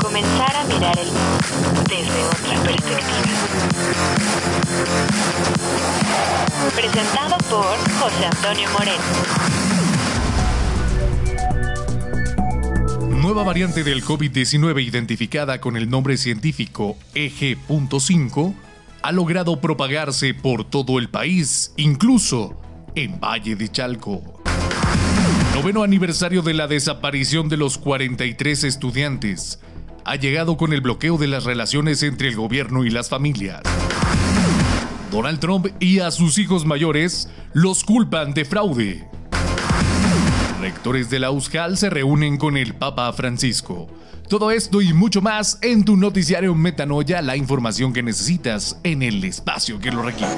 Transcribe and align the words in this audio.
Comenzar 0.00 0.54
a 0.56 0.64
mirar 0.64 0.96
el 0.96 1.08
mundo 1.08 1.38
desde 1.88 2.24
otra 2.24 2.62
perspectiva. 2.62 3.34
Presentado 6.74 7.36
por 7.50 7.76
José 7.98 8.26
Antonio 8.26 8.68
Moreno. 8.70 9.02
Nueva 13.20 13.42
variante 13.42 13.82
del 13.82 14.04
COVID-19 14.04 14.84
identificada 14.86 15.60
con 15.60 15.76
el 15.76 15.90
nombre 15.90 16.16
científico 16.16 16.96
EG.5 17.14 18.54
ha 19.02 19.12
logrado 19.12 19.60
propagarse 19.60 20.32
por 20.32 20.64
todo 20.64 20.98
el 21.00 21.10
país, 21.10 21.72
incluso 21.76 22.56
en 22.94 23.18
Valle 23.18 23.56
de 23.56 23.68
Chalco. 23.68 24.37
Noveno 25.58 25.82
aniversario 25.82 26.42
de 26.42 26.54
la 26.54 26.68
desaparición 26.68 27.48
de 27.48 27.56
los 27.56 27.78
43 27.78 28.62
estudiantes 28.62 29.58
ha 30.04 30.14
llegado 30.14 30.56
con 30.56 30.72
el 30.72 30.80
bloqueo 30.80 31.18
de 31.18 31.26
las 31.26 31.42
relaciones 31.42 32.04
entre 32.04 32.28
el 32.28 32.36
gobierno 32.36 32.84
y 32.84 32.90
las 32.90 33.08
familias. 33.08 33.62
Donald 35.10 35.40
Trump 35.40 35.66
y 35.80 35.98
a 35.98 36.12
sus 36.12 36.38
hijos 36.38 36.64
mayores 36.64 37.28
los 37.54 37.82
culpan 37.82 38.34
de 38.34 38.44
fraude. 38.44 39.08
Rectores 40.60 41.10
de 41.10 41.18
la 41.18 41.32
USCAL 41.32 41.76
se 41.76 41.90
reúnen 41.90 42.36
con 42.36 42.56
el 42.56 42.74
Papa 42.74 43.12
Francisco. 43.12 43.88
Todo 44.28 44.52
esto 44.52 44.80
y 44.80 44.92
mucho 44.92 45.22
más 45.22 45.58
en 45.62 45.84
tu 45.84 45.96
noticiario 45.96 46.54
Metanoia, 46.54 47.20
la 47.20 47.36
información 47.36 47.92
que 47.92 48.04
necesitas 48.04 48.78
en 48.84 49.02
el 49.02 49.24
espacio 49.24 49.80
que 49.80 49.90
lo 49.90 50.02
requieres. 50.02 50.36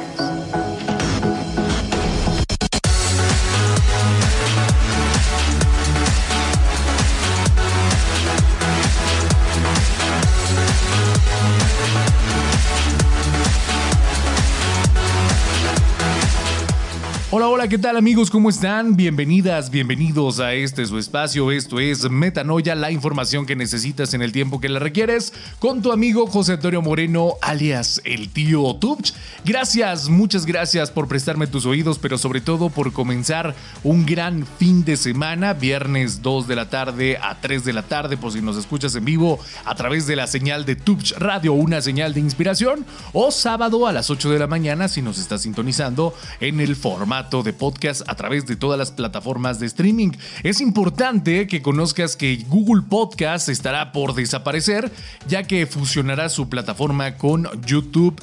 Hola, 17.32 17.46
hola, 17.46 17.68
¿qué 17.68 17.78
tal 17.78 17.96
amigos? 17.96 18.28
¿Cómo 18.28 18.50
están? 18.50 18.96
Bienvenidas, 18.96 19.70
bienvenidos 19.70 20.40
a 20.40 20.52
este 20.52 20.84
su 20.84 20.98
espacio. 20.98 21.52
Esto 21.52 21.78
es 21.78 22.10
Metanoia, 22.10 22.74
la 22.74 22.90
información 22.90 23.46
que 23.46 23.54
necesitas 23.54 24.14
en 24.14 24.22
el 24.22 24.32
tiempo 24.32 24.58
que 24.58 24.68
la 24.68 24.80
requieres, 24.80 25.32
con 25.60 25.80
tu 25.80 25.92
amigo 25.92 26.26
José 26.26 26.54
Antonio 26.54 26.82
Moreno, 26.82 27.34
alias 27.40 28.02
el 28.04 28.30
tío 28.30 28.74
Tubch. 28.74 29.14
Gracias, 29.44 30.08
muchas 30.08 30.44
gracias 30.44 30.90
por 30.90 31.06
prestarme 31.06 31.46
tus 31.46 31.66
oídos, 31.66 32.00
pero 32.00 32.18
sobre 32.18 32.40
todo 32.40 32.68
por 32.68 32.92
comenzar 32.92 33.54
un 33.84 34.06
gran 34.06 34.44
fin 34.58 34.84
de 34.84 34.96
semana, 34.96 35.52
viernes 35.52 36.22
2 36.22 36.48
de 36.48 36.56
la 36.56 36.68
tarde 36.68 37.16
a 37.22 37.40
3 37.40 37.64
de 37.64 37.72
la 37.72 37.84
tarde, 37.84 38.16
por 38.16 38.32
si 38.32 38.42
nos 38.42 38.56
escuchas 38.56 38.96
en 38.96 39.04
vivo 39.04 39.38
a 39.64 39.76
través 39.76 40.08
de 40.08 40.16
la 40.16 40.26
señal 40.26 40.64
de 40.64 40.74
Tubch 40.74 41.12
Radio, 41.12 41.52
una 41.52 41.80
señal 41.80 42.12
de 42.12 42.18
inspiración, 42.18 42.84
o 43.12 43.30
sábado 43.30 43.86
a 43.86 43.92
las 43.92 44.10
8 44.10 44.30
de 44.30 44.38
la 44.40 44.48
mañana 44.48 44.88
si 44.88 45.00
nos 45.00 45.16
estás 45.16 45.42
sintonizando 45.42 46.12
en 46.40 46.58
el 46.58 46.74
formato 46.74 47.19
de 47.20 47.52
podcast 47.52 48.02
a 48.08 48.14
través 48.14 48.46
de 48.46 48.56
todas 48.56 48.78
las 48.78 48.90
plataformas 48.90 49.60
de 49.60 49.66
streaming. 49.66 50.12
Es 50.42 50.60
importante 50.60 51.46
que 51.46 51.60
conozcas 51.60 52.16
que 52.16 52.44
Google 52.48 52.82
Podcast 52.88 53.48
estará 53.48 53.92
por 53.92 54.14
desaparecer, 54.14 54.90
ya 55.28 55.42
que 55.42 55.66
fusionará 55.66 56.30
su 56.30 56.48
plataforma 56.48 57.16
con 57.16 57.46
YouTube 57.66 58.20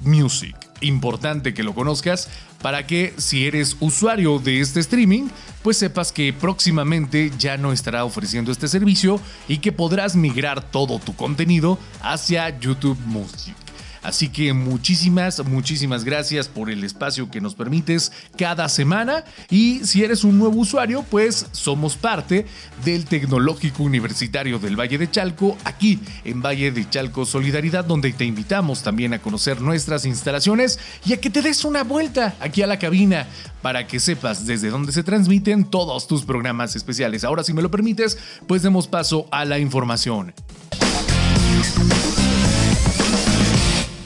Music. 0.00 0.56
Importante 0.80 1.52
que 1.52 1.62
lo 1.62 1.74
conozcas 1.74 2.28
para 2.62 2.86
que 2.86 3.12
si 3.18 3.46
eres 3.46 3.76
usuario 3.80 4.38
de 4.38 4.60
este 4.60 4.80
streaming, 4.80 5.28
pues 5.62 5.76
sepas 5.76 6.10
que 6.10 6.32
próximamente 6.32 7.30
ya 7.38 7.56
no 7.56 7.72
estará 7.72 8.04
ofreciendo 8.04 8.50
este 8.50 8.68
servicio 8.68 9.20
y 9.46 9.58
que 9.58 9.72
podrás 9.72 10.16
migrar 10.16 10.62
todo 10.70 10.98
tu 10.98 11.14
contenido 11.14 11.78
hacia 12.00 12.58
YouTube 12.58 12.98
Music. 13.06 13.67
Así 14.08 14.30
que 14.30 14.54
muchísimas, 14.54 15.44
muchísimas 15.44 16.02
gracias 16.02 16.48
por 16.48 16.70
el 16.70 16.82
espacio 16.82 17.30
que 17.30 17.42
nos 17.42 17.54
permites 17.54 18.10
cada 18.38 18.70
semana. 18.70 19.22
Y 19.50 19.80
si 19.84 20.02
eres 20.02 20.24
un 20.24 20.38
nuevo 20.38 20.60
usuario, 20.60 21.04
pues 21.10 21.44
somos 21.52 21.94
parte 21.98 22.46
del 22.86 23.04
Tecnológico 23.04 23.82
Universitario 23.82 24.58
del 24.58 24.80
Valle 24.80 24.96
de 24.96 25.10
Chalco, 25.10 25.58
aquí 25.62 26.00
en 26.24 26.40
Valle 26.40 26.72
de 26.72 26.88
Chalco 26.88 27.26
Solidaridad, 27.26 27.84
donde 27.84 28.14
te 28.14 28.24
invitamos 28.24 28.82
también 28.82 29.12
a 29.12 29.18
conocer 29.18 29.60
nuestras 29.60 30.06
instalaciones 30.06 30.78
y 31.04 31.12
a 31.12 31.20
que 31.20 31.28
te 31.28 31.42
des 31.42 31.66
una 31.66 31.84
vuelta 31.84 32.34
aquí 32.40 32.62
a 32.62 32.66
la 32.66 32.78
cabina 32.78 33.26
para 33.60 33.86
que 33.86 34.00
sepas 34.00 34.46
desde 34.46 34.70
dónde 34.70 34.92
se 34.92 35.02
transmiten 35.02 35.66
todos 35.66 36.08
tus 36.08 36.24
programas 36.24 36.74
especiales. 36.76 37.24
Ahora, 37.24 37.44
si 37.44 37.52
me 37.52 37.60
lo 37.60 37.70
permites, 37.70 38.16
pues 38.46 38.62
demos 38.62 38.88
paso 38.88 39.28
a 39.30 39.44
la 39.44 39.58
información. 39.58 40.32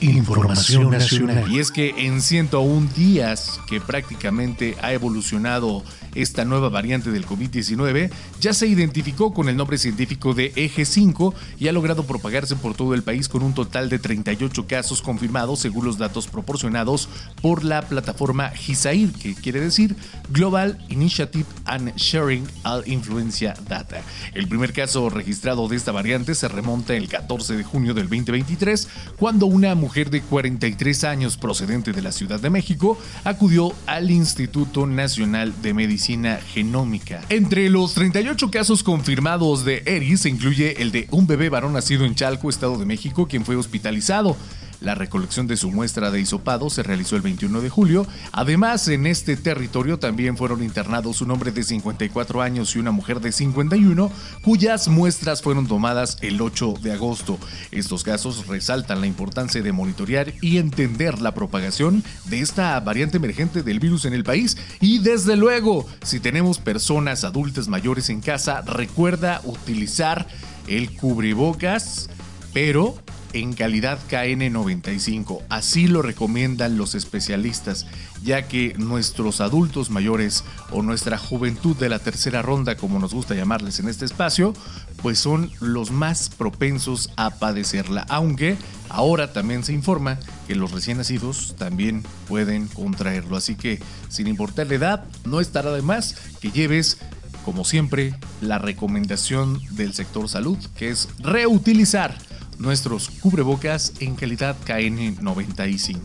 Información 0.03 0.91
nacional. 0.91 1.51
Y 1.51 1.61
es 1.61 1.71
que 1.71 1.95
en 1.97 2.23
101 2.23 2.89
días 2.97 3.61
que 3.69 3.81
prácticamente 3.81 4.77
ha 4.83 4.93
evolucionado 4.93 5.85
esta 6.17 6.45
nueva 6.45 6.69
variante 6.69 7.11
del 7.11 7.25
COVID-19, 7.25 8.11
ya 8.41 8.53
se 8.53 8.67
identificó 8.67 9.33
con 9.33 9.49
el 9.49 9.57
nombre 9.57 9.79
científico 9.79 10.35
de 10.35 10.53
Eje 10.57 10.85
5 10.85 11.35
y 11.59 11.69
ha 11.69 11.73
logrado 11.73 12.05
propagarse 12.05 12.57
por 12.57 12.75
todo 12.75 12.95
el 12.95 13.03
país 13.03 13.29
con 13.29 13.43
un 13.43 13.55
total 13.55 13.89
de 13.89 14.01
38 14.01 14.67
casos 14.67 15.03
confirmados 15.03 15.61
según 15.61 15.85
los 15.85 15.99
datos 15.99 16.27
proporcionados 16.27 17.09
por 17.41 17.65
la 17.65 17.83
plataforma 17.83 18.51
GISAID, 18.51 19.11
que 19.13 19.35
quiere 19.35 19.61
decir 19.61 19.97
Global 20.31 20.85
Initiative 20.89 21.47
and 21.65 21.95
Sharing 21.97 22.47
All 22.65 22.83
Influencia 22.87 23.55
Data. 23.69 24.03
El 24.35 24.49
primer 24.49 24.73
caso 24.73 25.09
registrado 25.11 25.69
de 25.69 25.77
esta 25.77 25.93
variante 25.93 26.35
se 26.35 26.49
remonta 26.49 26.95
el 26.95 27.09
14 27.09 27.57
de 27.57 27.65
junio 27.65 27.95
del 27.95 28.09
2023, 28.09 28.89
cuando 29.17 29.47
una 29.47 29.75
mujer 29.75 29.92
de 29.93 30.23
43 30.23 31.05
años 31.05 31.37
procedente 31.37 31.93
de 31.93 32.01
la 32.01 32.13
Ciudad 32.13 32.41
de 32.41 32.49
México 32.49 32.99
acudió 33.25 33.73
al 33.87 34.11
Instituto 34.11 34.87
Nacional 34.87 35.53
de 35.61 35.75
Medicina 35.75 36.41
Genómica. 36.55 37.21
Entre 37.29 37.69
los 37.69 37.93
38 37.93 38.51
casos 38.51 38.83
confirmados 38.83 39.67
de 39.67 39.83
ERIS 39.85 40.23
se 40.23 40.31
incluye 40.31 40.81
el 40.81 40.93
de 40.93 41.09
un 41.11 41.27
bebé 41.27 41.51
varón 41.51 41.75
nacido 41.75 42.07
en 42.07 42.15
Chalco, 42.15 42.49
Estado 42.49 42.79
de 42.79 42.87
México, 42.87 43.27
quien 43.29 43.45
fue 43.45 43.57
hospitalizado. 43.57 44.37
La 44.83 44.97
recolección 44.97 45.47
de 45.47 45.57
su 45.57 45.71
muestra 45.71 46.11
de 46.11 46.21
hisopado 46.21 46.69
se 46.69 46.83
realizó 46.83 47.15
el 47.15 47.23
21 47.23 47.61
de 47.61 47.71
julio. 47.71 48.05
Además, 48.33 48.89
en 48.89 49.07
este 49.07 49.37
territorio 49.37 50.01
también 50.01 50.37
fueron 50.37 50.61
internados 50.61 51.21
un 51.21 51.31
hombre 51.31 51.53
de 51.53 51.63
54 51.63 52.43
años 52.43 52.75
y 52.75 52.81
una 52.81 52.91
mujer 52.91 53.21
de 53.21 53.31
51, 53.31 54.11
cuyas 54.43 54.89
muestras 54.89 55.41
fueron 55.41 55.69
tomadas 55.69 56.19
el 56.21 56.41
8 56.41 56.75
de 56.83 56.93
agosto. 56.93 57.39
Estos 57.71 58.03
casos 58.03 58.49
resaltan 58.49 59.01
la 59.01 59.07
importancia 59.07 59.63
de 59.63 59.71
monitorear 59.71 60.33
y 60.41 60.59
entender 60.59 61.23
la 61.23 61.33
propagación 61.33 62.03
de 62.25 62.41
esta 62.41 62.79
variante 62.81 63.19
emergente 63.19 63.63
del 63.63 63.79
virus 63.79 64.05
en 64.05 64.15
el 64.15 64.25
país. 64.25 64.57
Y 64.81 64.99
desde 64.99 65.37
luego, 65.37 65.87
si 66.03 66.19
tenemos 66.19 66.59
personas 66.59 67.23
adultas 67.23 67.69
mayores 67.69 68.11
en 68.11 68.21
casa, 68.21 68.63
recuerda 68.63 69.43
utilizar 69.45 70.27
el 70.67 70.91
cubrebocas, 70.97 72.11
pero 72.53 72.97
en 73.33 73.53
calidad 73.53 73.99
KN95. 74.11 75.43
Así 75.49 75.87
lo 75.87 76.03
recomiendan 76.03 76.77
los 76.77 76.95
especialistas, 76.95 77.87
ya 78.23 78.49
que 78.49 78.75
nuestros 78.79 79.41
adultos 79.41 79.91
mayores 79.91 80.45
o 80.71 80.83
nuestra 80.83 81.19
juventud 81.19 81.77
de 81.77 81.89
la 81.89 81.99
tercera 81.99 82.43
ronda, 82.43 82.77
como 82.77 82.99
nos 82.99 83.15
gusta 83.15 83.35
llamarles 83.35 83.79
en 83.81 83.89
este 83.89 84.05
espacio, 84.05 84.55
pues 85.03 85.19
son 85.19 85.51
los 85.61 85.91
más 85.91 86.29
propensos 86.29 87.11
a 87.17 87.31
padecerla, 87.31 88.07
aunque 88.09 88.57
ahora 88.89 89.33
también 89.33 89.65
se 89.65 89.73
informa 89.73 90.19
que 90.47 90.55
los 90.55 90.73
recién 90.73 90.99
nacidos 90.99 91.55
también 91.59 92.05
pueden 92.29 92.69
contraerlo. 92.69 93.37
Así 93.37 93.57
que, 93.57 93.81
sin 94.09 94.27
importar 94.27 94.67
la 94.69 94.75
edad, 94.75 95.05
no 95.25 95.41
estará 95.41 95.73
de 95.73 95.83
más 95.83 96.15
que 96.41 96.51
lleves 96.51 96.99
como 97.45 97.65
siempre, 97.65 98.15
la 98.41 98.59
recomendación 98.59 99.61
del 99.71 99.95
sector 99.95 100.29
salud, 100.29 100.59
que 100.77 100.91
es 100.91 101.09
reutilizar 101.19 102.17
nuestros 102.63 103.11
cubrebocas 103.11 103.93
en 103.99 104.15
calidad 104.15 104.57
KN95. 104.65 105.99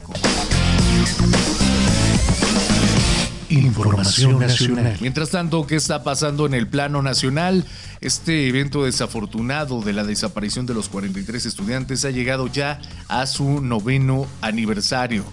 Información 3.49 4.39
nacional. 4.39 4.97
Mientras 4.99 5.29
tanto, 5.29 5.65
¿qué 5.67 5.75
está 5.75 6.03
pasando 6.03 6.45
en 6.47 6.53
el 6.53 6.67
plano 6.67 7.01
nacional? 7.01 7.63
Este 8.01 8.47
evento 8.47 8.83
desafortunado 8.83 9.81
de 9.81 9.93
la 9.93 10.03
desaparición 10.03 10.65
de 10.65 10.73
los 10.73 10.89
43 10.89 11.45
estudiantes 11.45 12.03
ha 12.03 12.09
llegado 12.09 12.47
ya 12.47 12.81
a 13.07 13.25
su 13.25 13.61
noveno 13.61 14.27
aniversario. 14.41 15.23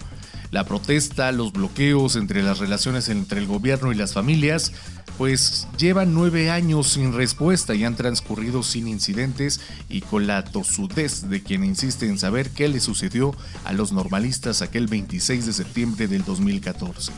La 0.54 0.62
protesta, 0.62 1.32
los 1.32 1.52
bloqueos 1.52 2.14
entre 2.14 2.40
las 2.44 2.60
relaciones 2.60 3.08
entre 3.08 3.40
el 3.40 3.48
gobierno 3.48 3.90
y 3.90 3.96
las 3.96 4.12
familias 4.14 4.70
pues 5.18 5.66
llevan 5.78 6.14
nueve 6.14 6.48
años 6.48 6.90
sin 6.90 7.12
respuesta 7.12 7.74
y 7.74 7.82
han 7.82 7.96
transcurrido 7.96 8.62
sin 8.62 8.86
incidentes 8.86 9.60
y 9.88 10.00
con 10.02 10.28
la 10.28 10.44
tosudez 10.44 11.28
de 11.28 11.42
quien 11.42 11.64
insiste 11.64 12.06
en 12.06 12.18
saber 12.20 12.50
qué 12.50 12.68
le 12.68 12.78
sucedió 12.78 13.34
a 13.64 13.72
los 13.72 13.90
normalistas 13.90 14.62
aquel 14.62 14.86
26 14.86 15.44
de 15.44 15.52
septiembre 15.52 16.06
del 16.06 16.24
2014. 16.24 17.10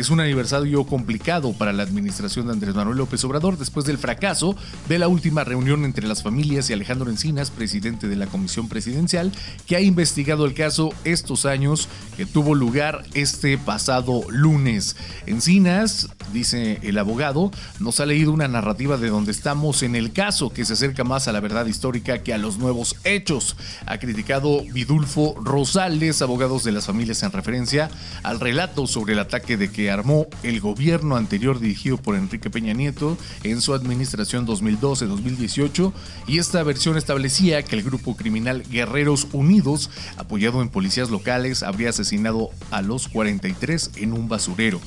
Es 0.00 0.08
un 0.08 0.20
aniversario 0.20 0.84
complicado 0.84 1.52
para 1.52 1.74
la 1.74 1.82
administración 1.82 2.46
de 2.46 2.54
Andrés 2.54 2.74
Manuel 2.74 2.96
López 2.96 3.22
Obrador 3.24 3.58
después 3.58 3.84
del 3.84 3.98
fracaso 3.98 4.56
de 4.88 4.98
la 4.98 5.08
última 5.08 5.44
reunión 5.44 5.84
entre 5.84 6.08
las 6.08 6.22
familias 6.22 6.70
y 6.70 6.72
Alejandro 6.72 7.10
Encinas, 7.10 7.50
presidente 7.50 8.08
de 8.08 8.16
la 8.16 8.26
Comisión 8.26 8.66
Presidencial, 8.68 9.30
que 9.66 9.76
ha 9.76 9.80
investigado 9.82 10.46
el 10.46 10.54
caso 10.54 10.88
estos 11.04 11.44
años 11.44 11.86
que 12.16 12.24
tuvo 12.24 12.54
lugar 12.54 13.04
este 13.12 13.58
pasado 13.58 14.22
lunes. 14.30 14.96
Encinas, 15.26 16.08
dice 16.32 16.78
el 16.82 16.96
abogado, 16.96 17.50
nos 17.78 18.00
ha 18.00 18.06
leído 18.06 18.32
una 18.32 18.48
narrativa 18.48 18.96
de 18.96 19.10
donde 19.10 19.32
estamos 19.32 19.82
en 19.82 19.96
el 19.96 20.12
caso 20.12 20.50
que 20.50 20.64
se 20.64 20.72
acerca 20.72 21.04
más 21.04 21.28
a 21.28 21.32
la 21.32 21.40
verdad 21.40 21.66
histórica 21.66 22.22
que 22.22 22.32
a 22.32 22.38
los 22.38 22.56
nuevos 22.56 22.96
hechos. 23.04 23.54
Ha 23.84 23.98
criticado 23.98 24.62
Vidulfo 24.72 25.34
Rosales, 25.42 26.22
abogados 26.22 26.64
de 26.64 26.72
las 26.72 26.86
familias 26.86 27.22
en 27.22 27.32
referencia 27.32 27.90
al 28.22 28.40
relato 28.40 28.86
sobre 28.86 29.12
el 29.12 29.18
ataque 29.18 29.58
de 29.58 29.70
que 29.70 29.89
armó 29.90 30.26
el 30.42 30.60
gobierno 30.60 31.16
anterior 31.16 31.60
dirigido 31.60 31.96
por 31.96 32.16
Enrique 32.16 32.50
Peña 32.50 32.72
Nieto 32.72 33.16
en 33.42 33.60
su 33.60 33.74
administración 33.74 34.46
2012-2018 34.46 35.92
y 36.26 36.38
esta 36.38 36.62
versión 36.62 36.96
establecía 36.96 37.62
que 37.62 37.76
el 37.76 37.82
grupo 37.82 38.16
criminal 38.16 38.62
Guerreros 38.70 39.28
Unidos, 39.32 39.90
apoyado 40.16 40.62
en 40.62 40.68
policías 40.68 41.10
locales, 41.10 41.62
habría 41.62 41.90
asesinado 41.90 42.50
a 42.70 42.82
los 42.82 43.08
43 43.08 43.92
en 43.96 44.12
un 44.12 44.28
basurero 44.28 44.80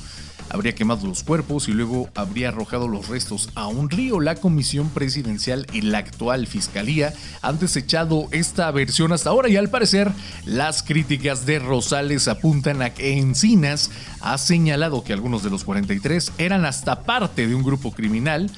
habría 0.54 0.76
quemado 0.76 1.08
los 1.08 1.24
cuerpos 1.24 1.68
y 1.68 1.74
luego 1.74 2.10
habría 2.16 2.50
arrojado 2.50 2.88
los 2.88 3.10
restos 3.10 3.50
a 3.56 3.68
un 3.68 3.90
río. 3.90 4.20
La 4.20 4.36
comisión 4.36 4.90
presidencial 4.90 5.66
y 5.74 5.82
la 5.82 5.98
actual 5.98 6.48
fiscalía 6.48 7.14
han 7.42 7.60
desechado 7.60 8.28
esta 8.32 8.70
versión 8.72 9.12
hasta 9.12 9.32
ahora 9.32 9.50
y 9.50 9.58
al 9.58 9.70
parecer 9.70 10.12
las 10.46 10.84
críticas 10.84 11.46
de 11.46 11.60
Rosales 11.60 12.28
apuntan 12.28 12.82
a 12.82 12.92
que 12.92 13.18
Encinas 13.18 13.90
ha 14.22 14.38
señalado 14.38 15.04
que 15.04 15.14
algunos 15.14 15.44
de 15.44 15.50
los 15.50 15.64
43 15.64 16.34
eran 16.38 16.66
hasta 16.66 17.04
parte 17.04 17.48
de 17.48 17.56
un 17.56 17.64
grupo 17.64 17.92
criminal, 17.92 18.50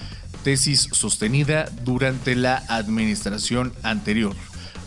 tesis 0.44 0.89
sostenida 0.92 1.69
durante 1.83 2.36
la 2.36 2.57
administración 2.68 3.74
anterior. 3.81 4.36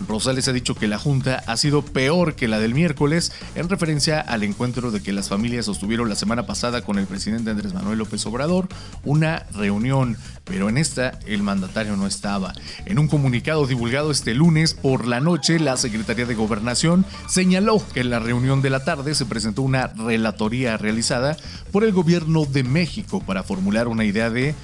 Rosales 0.07 0.49
ha 0.49 0.53
dicho 0.53 0.75
que 0.75 0.89
la 0.89 0.99
Junta 0.99 1.43
ha 1.47 1.57
sido 1.57 1.83
peor 1.83 2.35
que 2.35 2.49
la 2.49 2.59
del 2.59 2.75
miércoles 2.75 3.33
en 3.55 3.69
referencia 3.69 4.21
al 4.21 4.43
encuentro 4.43 4.91
de 4.91 5.03
que 5.03 5.13
las 5.13 5.29
familias 5.29 5.67
sostuvieron 5.67 6.09
la 6.09 6.15
semana 6.15 6.47
pasada 6.47 6.83
con 6.83 6.99
el 6.99 7.07
presidente 7.07 7.51
Andrés 7.51 7.75
Manuel 7.75 7.99
López 7.99 8.25
Obrador, 8.27 8.69
una 9.05 9.47
reunión, 9.55 10.17
pero 10.45 10.69
en 10.69 10.79
esta 10.79 11.19
el 11.27 11.43
mandatario 11.43 11.97
no 11.97 12.07
estaba. 12.07 12.53
En 12.87 12.99
un 12.99 13.09
comunicado 13.09 13.67
divulgado 13.67 14.11
este 14.11 14.35
lunes 14.35 14.75
por 14.75 15.07
la 15.07 15.21
noche, 15.21 15.59
la 15.59 15.77
Secretaría 15.77 16.27
de 16.27 16.35
Gobernación 16.35 17.05
señaló 17.29 17.83
que 17.93 18.01
en 18.01 18.11
la 18.11 18.19
reunión 18.19 18.63
de 18.63 18.71
la 18.71 18.85
tarde 18.85 19.15
se 19.15 19.27
presentó 19.27 19.63
una 19.63 19.89
relatoría 19.89 20.77
realizada 20.77 21.37
por 21.73 21.85
el 21.85 21.93
gobierno 21.93 22.45
de 22.45 22.65
México 22.65 23.23
para 23.25 23.43
formular 23.43 23.89
una 23.89 24.05
idea 24.05 24.31
de 24.31 24.55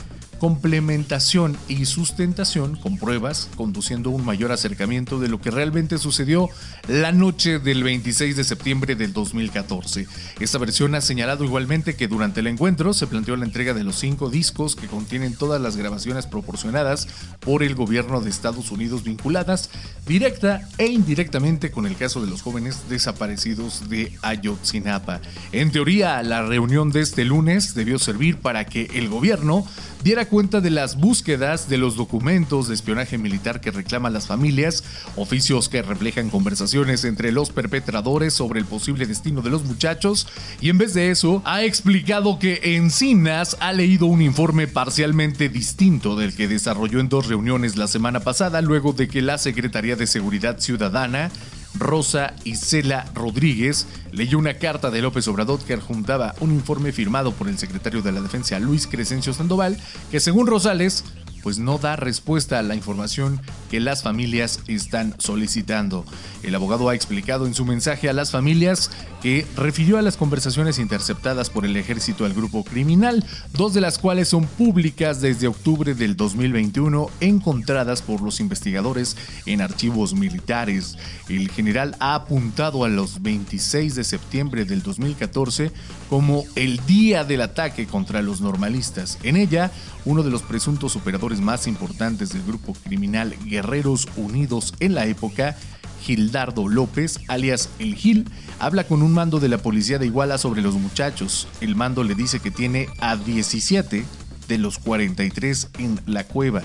complementación 0.44 1.56
y 1.68 1.86
sustentación 1.86 2.76
con 2.76 2.98
pruebas, 2.98 3.48
conduciendo 3.56 4.10
un 4.10 4.26
mayor 4.26 4.52
acercamiento 4.52 5.18
de 5.18 5.28
lo 5.28 5.40
que 5.40 5.50
realmente 5.50 5.96
sucedió 5.96 6.50
la 6.86 7.12
noche 7.12 7.58
del 7.58 7.82
26 7.82 8.36
de 8.36 8.44
septiembre 8.44 8.94
del 8.94 9.14
2014. 9.14 10.06
Esta 10.40 10.58
versión 10.58 10.94
ha 10.96 11.00
señalado 11.00 11.44
igualmente 11.44 11.96
que 11.96 12.08
durante 12.08 12.40
el 12.40 12.48
encuentro 12.48 12.92
se 12.92 13.06
planteó 13.06 13.36
la 13.36 13.46
entrega 13.46 13.72
de 13.72 13.84
los 13.84 13.96
cinco 13.98 14.28
discos 14.28 14.76
que 14.76 14.86
contienen 14.86 15.34
todas 15.34 15.62
las 15.62 15.78
grabaciones 15.78 16.26
proporcionadas 16.26 17.08
por 17.40 17.62
el 17.62 17.74
gobierno 17.74 18.20
de 18.20 18.28
Estados 18.28 18.70
Unidos 18.70 19.02
vinculadas 19.02 19.70
directa 20.06 20.68
e 20.76 20.88
indirectamente 20.88 21.70
con 21.70 21.86
el 21.86 21.96
caso 21.96 22.20
de 22.20 22.28
los 22.28 22.42
jóvenes 22.42 22.82
desaparecidos 22.90 23.88
de 23.88 24.12
Ayotzinapa. 24.20 25.22
En 25.52 25.70
teoría, 25.70 26.22
la 26.22 26.42
reunión 26.42 26.90
de 26.90 27.00
este 27.00 27.24
lunes 27.24 27.74
debió 27.74 27.98
servir 27.98 28.36
para 28.36 28.66
que 28.66 28.90
el 28.92 29.08
gobierno 29.08 29.66
diera 30.04 30.28
cuenta 30.34 30.60
de 30.60 30.70
las 30.70 30.96
búsquedas 30.96 31.68
de 31.68 31.78
los 31.78 31.94
documentos 31.94 32.66
de 32.66 32.74
espionaje 32.74 33.18
militar 33.18 33.60
que 33.60 33.70
reclaman 33.70 34.12
las 34.12 34.26
familias, 34.26 34.82
oficios 35.14 35.68
que 35.68 35.80
reflejan 35.80 36.28
conversaciones 36.28 37.04
entre 37.04 37.30
los 37.30 37.50
perpetradores 37.50 38.34
sobre 38.34 38.58
el 38.58 38.66
posible 38.66 39.06
destino 39.06 39.42
de 39.42 39.50
los 39.50 39.62
muchachos, 39.62 40.26
y 40.60 40.70
en 40.70 40.78
vez 40.78 40.92
de 40.92 41.12
eso, 41.12 41.40
ha 41.44 41.62
explicado 41.62 42.40
que 42.40 42.74
Encinas 42.74 43.56
ha 43.60 43.72
leído 43.72 44.06
un 44.06 44.22
informe 44.22 44.66
parcialmente 44.66 45.48
distinto 45.48 46.16
del 46.16 46.34
que 46.34 46.48
desarrolló 46.48 46.98
en 46.98 47.08
dos 47.08 47.28
reuniones 47.28 47.76
la 47.76 47.86
semana 47.86 48.18
pasada, 48.18 48.60
luego 48.60 48.92
de 48.92 49.06
que 49.06 49.22
la 49.22 49.38
Secretaría 49.38 49.94
de 49.94 50.08
Seguridad 50.08 50.58
Ciudadana 50.58 51.30
Rosa 51.78 52.34
Isela 52.44 53.04
Rodríguez 53.14 53.86
leyó 54.12 54.38
una 54.38 54.54
carta 54.54 54.90
de 54.90 55.02
López 55.02 55.26
Obrador 55.28 55.60
que 55.60 55.74
adjuntaba 55.74 56.34
un 56.40 56.52
informe 56.52 56.92
firmado 56.92 57.32
por 57.32 57.48
el 57.48 57.58
secretario 57.58 58.02
de 58.02 58.12
la 58.12 58.20
Defensa 58.20 58.58
Luis 58.58 58.86
Crescencio 58.86 59.32
Sandoval, 59.32 59.78
que 60.10 60.20
según 60.20 60.46
Rosales 60.46 61.04
pues 61.44 61.58
no 61.58 61.76
da 61.76 61.94
respuesta 61.94 62.58
a 62.58 62.62
la 62.62 62.74
información 62.74 63.38
que 63.70 63.78
las 63.78 64.02
familias 64.02 64.60
están 64.66 65.14
solicitando. 65.18 66.06
El 66.42 66.54
abogado 66.54 66.88
ha 66.88 66.94
explicado 66.94 67.46
en 67.46 67.52
su 67.52 67.66
mensaje 67.66 68.08
a 68.08 68.14
las 68.14 68.30
familias 68.30 68.90
que 69.20 69.46
refirió 69.54 69.98
a 69.98 70.02
las 70.02 70.16
conversaciones 70.16 70.78
interceptadas 70.78 71.50
por 71.50 71.66
el 71.66 71.76
ejército 71.76 72.24
al 72.24 72.32
grupo 72.32 72.64
criminal, 72.64 73.24
dos 73.52 73.74
de 73.74 73.82
las 73.82 73.98
cuales 73.98 74.28
son 74.28 74.46
públicas 74.46 75.20
desde 75.20 75.46
octubre 75.46 75.94
del 75.94 76.16
2021, 76.16 77.10
encontradas 77.20 78.00
por 78.00 78.22
los 78.22 78.40
investigadores 78.40 79.16
en 79.44 79.60
archivos 79.60 80.14
militares. 80.14 80.96
El 81.28 81.50
general 81.50 81.94
ha 82.00 82.14
apuntado 82.14 82.84
a 82.84 82.88
los 82.88 83.22
26 83.22 83.94
de 83.94 84.04
septiembre 84.04 84.64
del 84.64 84.82
2014 84.82 85.72
como 86.08 86.44
el 86.54 86.84
día 86.86 87.24
del 87.24 87.42
ataque 87.42 87.86
contra 87.86 88.22
los 88.22 88.40
normalistas. 88.40 89.18
En 89.22 89.36
ella, 89.36 89.70
uno 90.04 90.22
de 90.22 90.30
los 90.30 90.42
presuntos 90.42 90.96
operadores 90.96 91.33
más 91.40 91.66
importantes 91.66 92.32
del 92.32 92.42
grupo 92.42 92.74
criminal 92.74 93.34
Guerreros 93.44 94.08
Unidos 94.16 94.74
en 94.80 94.94
la 94.94 95.06
época, 95.06 95.56
Gildardo 96.02 96.68
López, 96.68 97.20
alias 97.28 97.70
El 97.78 97.94
Gil, 97.94 98.28
habla 98.58 98.84
con 98.84 99.02
un 99.02 99.12
mando 99.12 99.40
de 99.40 99.48
la 99.48 99.58
policía 99.58 99.98
de 99.98 100.06
Iguala 100.06 100.36
sobre 100.38 100.60
los 100.60 100.74
muchachos. 100.74 101.48
El 101.60 101.76
mando 101.76 102.04
le 102.04 102.14
dice 102.14 102.40
que 102.40 102.50
tiene 102.50 102.88
a 103.00 103.16
17 103.16 104.04
de 104.48 104.58
los 104.58 104.78
43 104.78 105.70
en 105.78 106.00
la 106.06 106.24
cueva. 106.24 106.62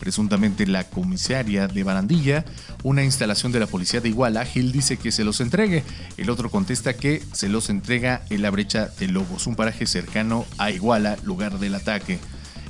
Presuntamente 0.00 0.66
la 0.66 0.84
comisaria 0.84 1.68
de 1.68 1.84
Barandilla, 1.84 2.44
una 2.82 3.04
instalación 3.04 3.52
de 3.52 3.60
la 3.60 3.66
policía 3.66 4.00
de 4.00 4.08
Iguala, 4.08 4.46
Gil 4.46 4.72
dice 4.72 4.96
que 4.96 5.12
se 5.12 5.24
los 5.24 5.40
entregue. 5.40 5.84
El 6.16 6.30
otro 6.30 6.50
contesta 6.50 6.94
que 6.94 7.22
se 7.32 7.50
los 7.50 7.68
entrega 7.68 8.22
en 8.30 8.40
la 8.40 8.50
brecha 8.50 8.88
de 8.98 9.08
Lobos, 9.08 9.46
un 9.46 9.56
paraje 9.56 9.86
cercano 9.86 10.46
a 10.56 10.70
Iguala, 10.70 11.18
lugar 11.22 11.58
del 11.58 11.74
ataque. 11.74 12.18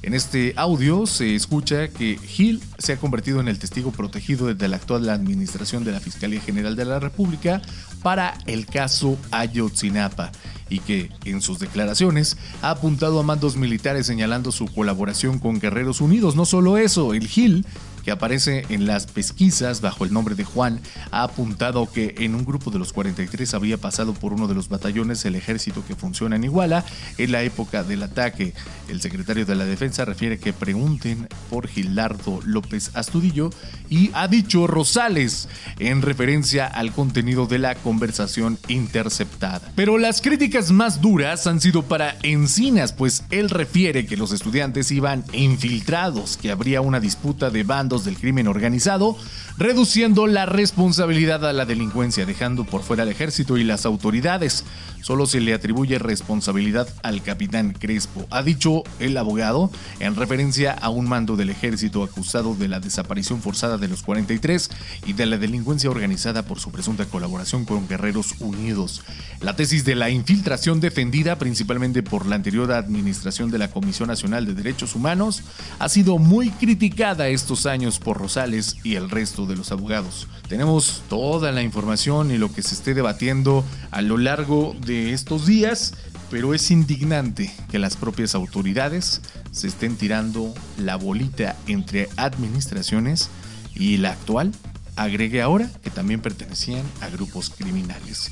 En 0.02 0.14
este 0.14 0.54
audio 0.56 1.06
se 1.06 1.34
escucha 1.34 1.88
que 1.88 2.16
Gil 2.16 2.62
se 2.78 2.94
ha 2.94 2.96
convertido 2.96 3.38
en 3.40 3.48
el 3.48 3.58
testigo 3.58 3.92
protegido 3.92 4.52
de 4.54 4.68
la 4.68 4.76
actual 4.76 5.06
administración 5.10 5.84
de 5.84 5.92
la 5.92 6.00
Fiscalía 6.00 6.40
General 6.40 6.74
de 6.74 6.86
la 6.86 7.00
República 7.00 7.60
para 8.02 8.38
el 8.46 8.64
caso 8.64 9.18
Ayotzinapa 9.30 10.32
y 10.70 10.78
que, 10.78 11.10
en 11.26 11.42
sus 11.42 11.58
declaraciones, 11.58 12.38
ha 12.62 12.70
apuntado 12.70 13.20
a 13.20 13.24
mandos 13.24 13.56
militares 13.56 14.06
señalando 14.06 14.52
su 14.52 14.66
colaboración 14.66 15.38
con 15.38 15.60
Guerreros 15.60 16.00
Unidos. 16.00 16.34
No 16.34 16.46
solo 16.46 16.78
eso, 16.78 17.12
el 17.12 17.26
Gil 17.26 17.66
que 18.04 18.10
aparece 18.10 18.64
en 18.68 18.86
las 18.86 19.06
pesquisas 19.06 19.80
bajo 19.80 20.04
el 20.04 20.12
nombre 20.12 20.34
de 20.34 20.44
Juan, 20.44 20.80
ha 21.10 21.22
apuntado 21.22 21.90
que 21.90 22.14
en 22.18 22.34
un 22.34 22.44
grupo 22.44 22.70
de 22.70 22.78
los 22.78 22.92
43 22.92 23.54
había 23.54 23.78
pasado 23.78 24.14
por 24.14 24.32
uno 24.32 24.48
de 24.48 24.54
los 24.54 24.68
batallones 24.68 25.22
del 25.22 25.36
ejército 25.36 25.84
que 25.86 25.94
funciona 25.94 26.36
en 26.36 26.44
Iguala 26.44 26.84
en 27.18 27.32
la 27.32 27.42
época 27.42 27.82
del 27.82 28.02
ataque. 28.02 28.54
El 28.88 29.00
secretario 29.00 29.46
de 29.46 29.54
la 29.54 29.64
Defensa 29.64 30.04
refiere 30.04 30.38
que 30.38 30.52
pregunten 30.52 31.28
por 31.48 31.68
Gilardo 31.68 32.40
López 32.44 32.90
Astudillo 32.94 33.50
y 33.88 34.10
ha 34.14 34.28
dicho 34.28 34.66
Rosales 34.66 35.48
en 35.78 36.02
referencia 36.02 36.66
al 36.66 36.92
contenido 36.92 37.46
de 37.46 37.58
la 37.58 37.74
conversación 37.74 38.58
interceptada. 38.68 39.72
Pero 39.74 39.98
las 39.98 40.20
críticas 40.20 40.70
más 40.70 41.00
duras 41.00 41.46
han 41.46 41.60
sido 41.60 41.82
para 41.82 42.16
Encinas, 42.22 42.92
pues 42.92 43.24
él 43.30 43.50
refiere 43.50 44.06
que 44.06 44.16
los 44.16 44.32
estudiantes 44.32 44.90
iban 44.90 45.24
infiltrados, 45.32 46.36
que 46.36 46.50
habría 46.50 46.80
una 46.80 47.00
disputa 47.00 47.50
de 47.50 47.62
del 47.98 48.16
crimen 48.16 48.46
organizado, 48.46 49.16
reduciendo 49.58 50.26
la 50.26 50.46
responsabilidad 50.46 51.44
a 51.44 51.52
la 51.52 51.66
delincuencia, 51.66 52.24
dejando 52.24 52.64
por 52.64 52.82
fuera 52.82 53.02
al 53.02 53.08
ejército 53.08 53.58
y 53.58 53.64
las 53.64 53.84
autoridades. 53.84 54.64
Solo 55.02 55.26
se 55.26 55.40
le 55.40 55.54
atribuye 55.54 55.98
responsabilidad 55.98 56.86
al 57.02 57.22
capitán 57.22 57.72
Crespo, 57.72 58.26
ha 58.30 58.42
dicho 58.42 58.84
el 58.98 59.16
abogado, 59.16 59.70
en 59.98 60.14
referencia 60.14 60.72
a 60.72 60.90
un 60.90 61.08
mando 61.08 61.36
del 61.36 61.50
ejército 61.50 62.02
acusado 62.02 62.54
de 62.54 62.68
la 62.68 62.80
desaparición 62.80 63.40
forzada 63.40 63.78
de 63.78 63.88
los 63.88 64.02
43 64.02 64.70
y 65.06 65.14
de 65.14 65.26
la 65.26 65.38
delincuencia 65.38 65.90
organizada 65.90 66.42
por 66.42 66.60
su 66.60 66.70
presunta 66.70 67.06
colaboración 67.06 67.64
con 67.64 67.88
Guerreros 67.88 68.34
Unidos. 68.40 69.02
La 69.40 69.56
tesis 69.56 69.84
de 69.84 69.94
la 69.94 70.10
infiltración 70.10 70.80
defendida 70.80 71.38
principalmente 71.38 72.02
por 72.02 72.26
la 72.26 72.36
anterior 72.36 72.70
administración 72.72 73.50
de 73.50 73.58
la 73.58 73.70
Comisión 73.70 74.08
Nacional 74.08 74.46
de 74.46 74.54
Derechos 74.54 74.94
Humanos 74.94 75.42
ha 75.78 75.88
sido 75.88 76.18
muy 76.18 76.50
criticada 76.50 77.28
estos 77.28 77.66
años 77.80 77.98
por 77.98 78.18
Rosales 78.18 78.76
y 78.84 78.96
el 78.96 79.08
resto 79.08 79.46
de 79.46 79.56
los 79.56 79.72
abogados. 79.72 80.28
Tenemos 80.48 81.02
toda 81.08 81.50
la 81.50 81.62
información 81.62 82.30
y 82.30 82.36
lo 82.36 82.52
que 82.52 82.60
se 82.60 82.74
esté 82.74 82.92
debatiendo 82.92 83.64
a 83.90 84.02
lo 84.02 84.18
largo 84.18 84.76
de 84.84 85.14
estos 85.14 85.46
días 85.46 85.94
pero 86.30 86.54
es 86.54 86.70
indignante 86.70 87.50
que 87.70 87.78
las 87.78 87.96
propias 87.96 88.36
autoridades 88.36 89.20
se 89.50 89.66
estén 89.66 89.96
tirando 89.96 90.54
la 90.78 90.94
bolita 90.94 91.56
entre 91.66 92.08
administraciones 92.16 93.30
y 93.74 93.96
la 93.96 94.10
actual 94.12 94.52
agregue 94.94 95.42
ahora 95.42 95.68
que 95.82 95.90
también 95.90 96.20
pertenecían 96.20 96.84
a 97.00 97.08
grupos 97.08 97.50
criminales. 97.50 98.30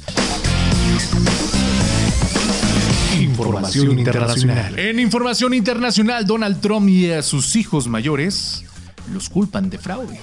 Información 3.19 3.99
internacional. 3.99 4.79
En 4.79 5.01
información 5.01 5.55
internacional, 5.55 6.25
Donald 6.25 6.61
Trump 6.61 6.89
y 6.89 7.11
a 7.11 7.23
sus 7.23 7.57
hijos 7.57 7.89
mayores 7.89 8.65
los 9.13 9.29
culpan 9.29 9.71
de 9.71 9.79
fraude. 9.79 10.19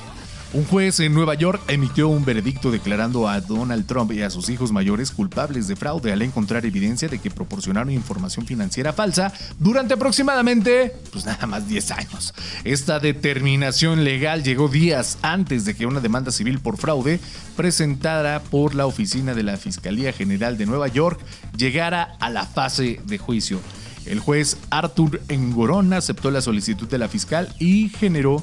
Un 0.56 0.64
juez 0.64 1.02
en 1.02 1.14
Nueva 1.14 1.34
York 1.34 1.62
emitió 1.68 2.08
un 2.08 2.24
veredicto 2.24 2.72
declarando 2.72 3.28
a 3.28 3.42
Donald 3.42 3.86
Trump 3.86 4.14
y 4.14 4.22
a 4.22 4.30
sus 4.30 4.48
hijos 4.48 4.72
mayores 4.72 5.12
culpables 5.12 5.68
de 5.68 5.76
fraude 5.76 6.14
al 6.14 6.22
encontrar 6.22 6.66
evidencia 6.66 7.10
de 7.10 7.20
que 7.20 7.30
proporcionaron 7.30 7.92
información 7.92 8.46
financiera 8.46 8.94
falsa 8.94 9.34
durante 9.60 9.96
aproximadamente, 9.96 10.96
pues 11.12 11.26
nada 11.26 11.46
más 11.46 11.68
10 11.68 11.92
años. 11.92 12.34
Esta 12.64 13.00
determinación 13.00 14.06
legal 14.06 14.44
llegó 14.44 14.70
días 14.70 15.18
antes 15.24 15.66
de 15.66 15.76
que 15.76 15.88
una 15.88 16.00
demanda 16.00 16.32
civil 16.32 16.60
por 16.60 16.78
fraude 16.78 17.20
presentada 17.58 18.40
por 18.40 18.76
la 18.76 18.86
oficina 18.86 19.34
de 19.34 19.44
la 19.44 19.58
Fiscalía 19.58 20.14
General 20.14 20.58
de 20.58 20.68
Nueva 20.68 20.88
York 20.88 21.20
llegara 21.58 22.16
a 22.22 22.30
la 22.30 22.46
fase 22.46 23.02
de 23.06 23.18
juicio. 23.18 23.60
El 24.06 24.22
juez 24.22 24.56
Arthur 24.70 25.20
Engorón 25.28 25.92
aceptó 25.92 26.32
la 26.32 26.42
solicitud 26.42 26.88
de 26.88 27.00
la 27.00 27.10
fiscal 27.10 27.54
y 27.60 27.90
generó 27.90 28.42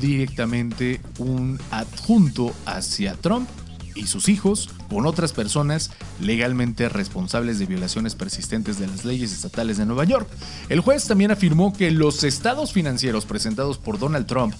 directamente 0.00 1.00
un 1.18 1.58
adjunto 1.70 2.52
hacia 2.66 3.14
Trump 3.14 3.48
y 3.94 4.06
sus 4.06 4.28
hijos 4.28 4.68
con 4.90 5.06
otras 5.06 5.32
personas 5.32 5.90
legalmente 6.20 6.88
responsables 6.88 7.58
de 7.58 7.66
violaciones 7.66 8.14
persistentes 8.14 8.78
de 8.78 8.86
las 8.86 9.04
leyes 9.04 9.32
estatales 9.32 9.78
de 9.78 9.86
Nueva 9.86 10.04
York. 10.04 10.28
El 10.68 10.80
juez 10.80 11.06
también 11.06 11.30
afirmó 11.30 11.72
que 11.72 11.90
los 11.90 12.22
estados 12.22 12.72
financieros 12.72 13.24
presentados 13.24 13.78
por 13.78 13.98
Donald 13.98 14.26
Trump 14.26 14.54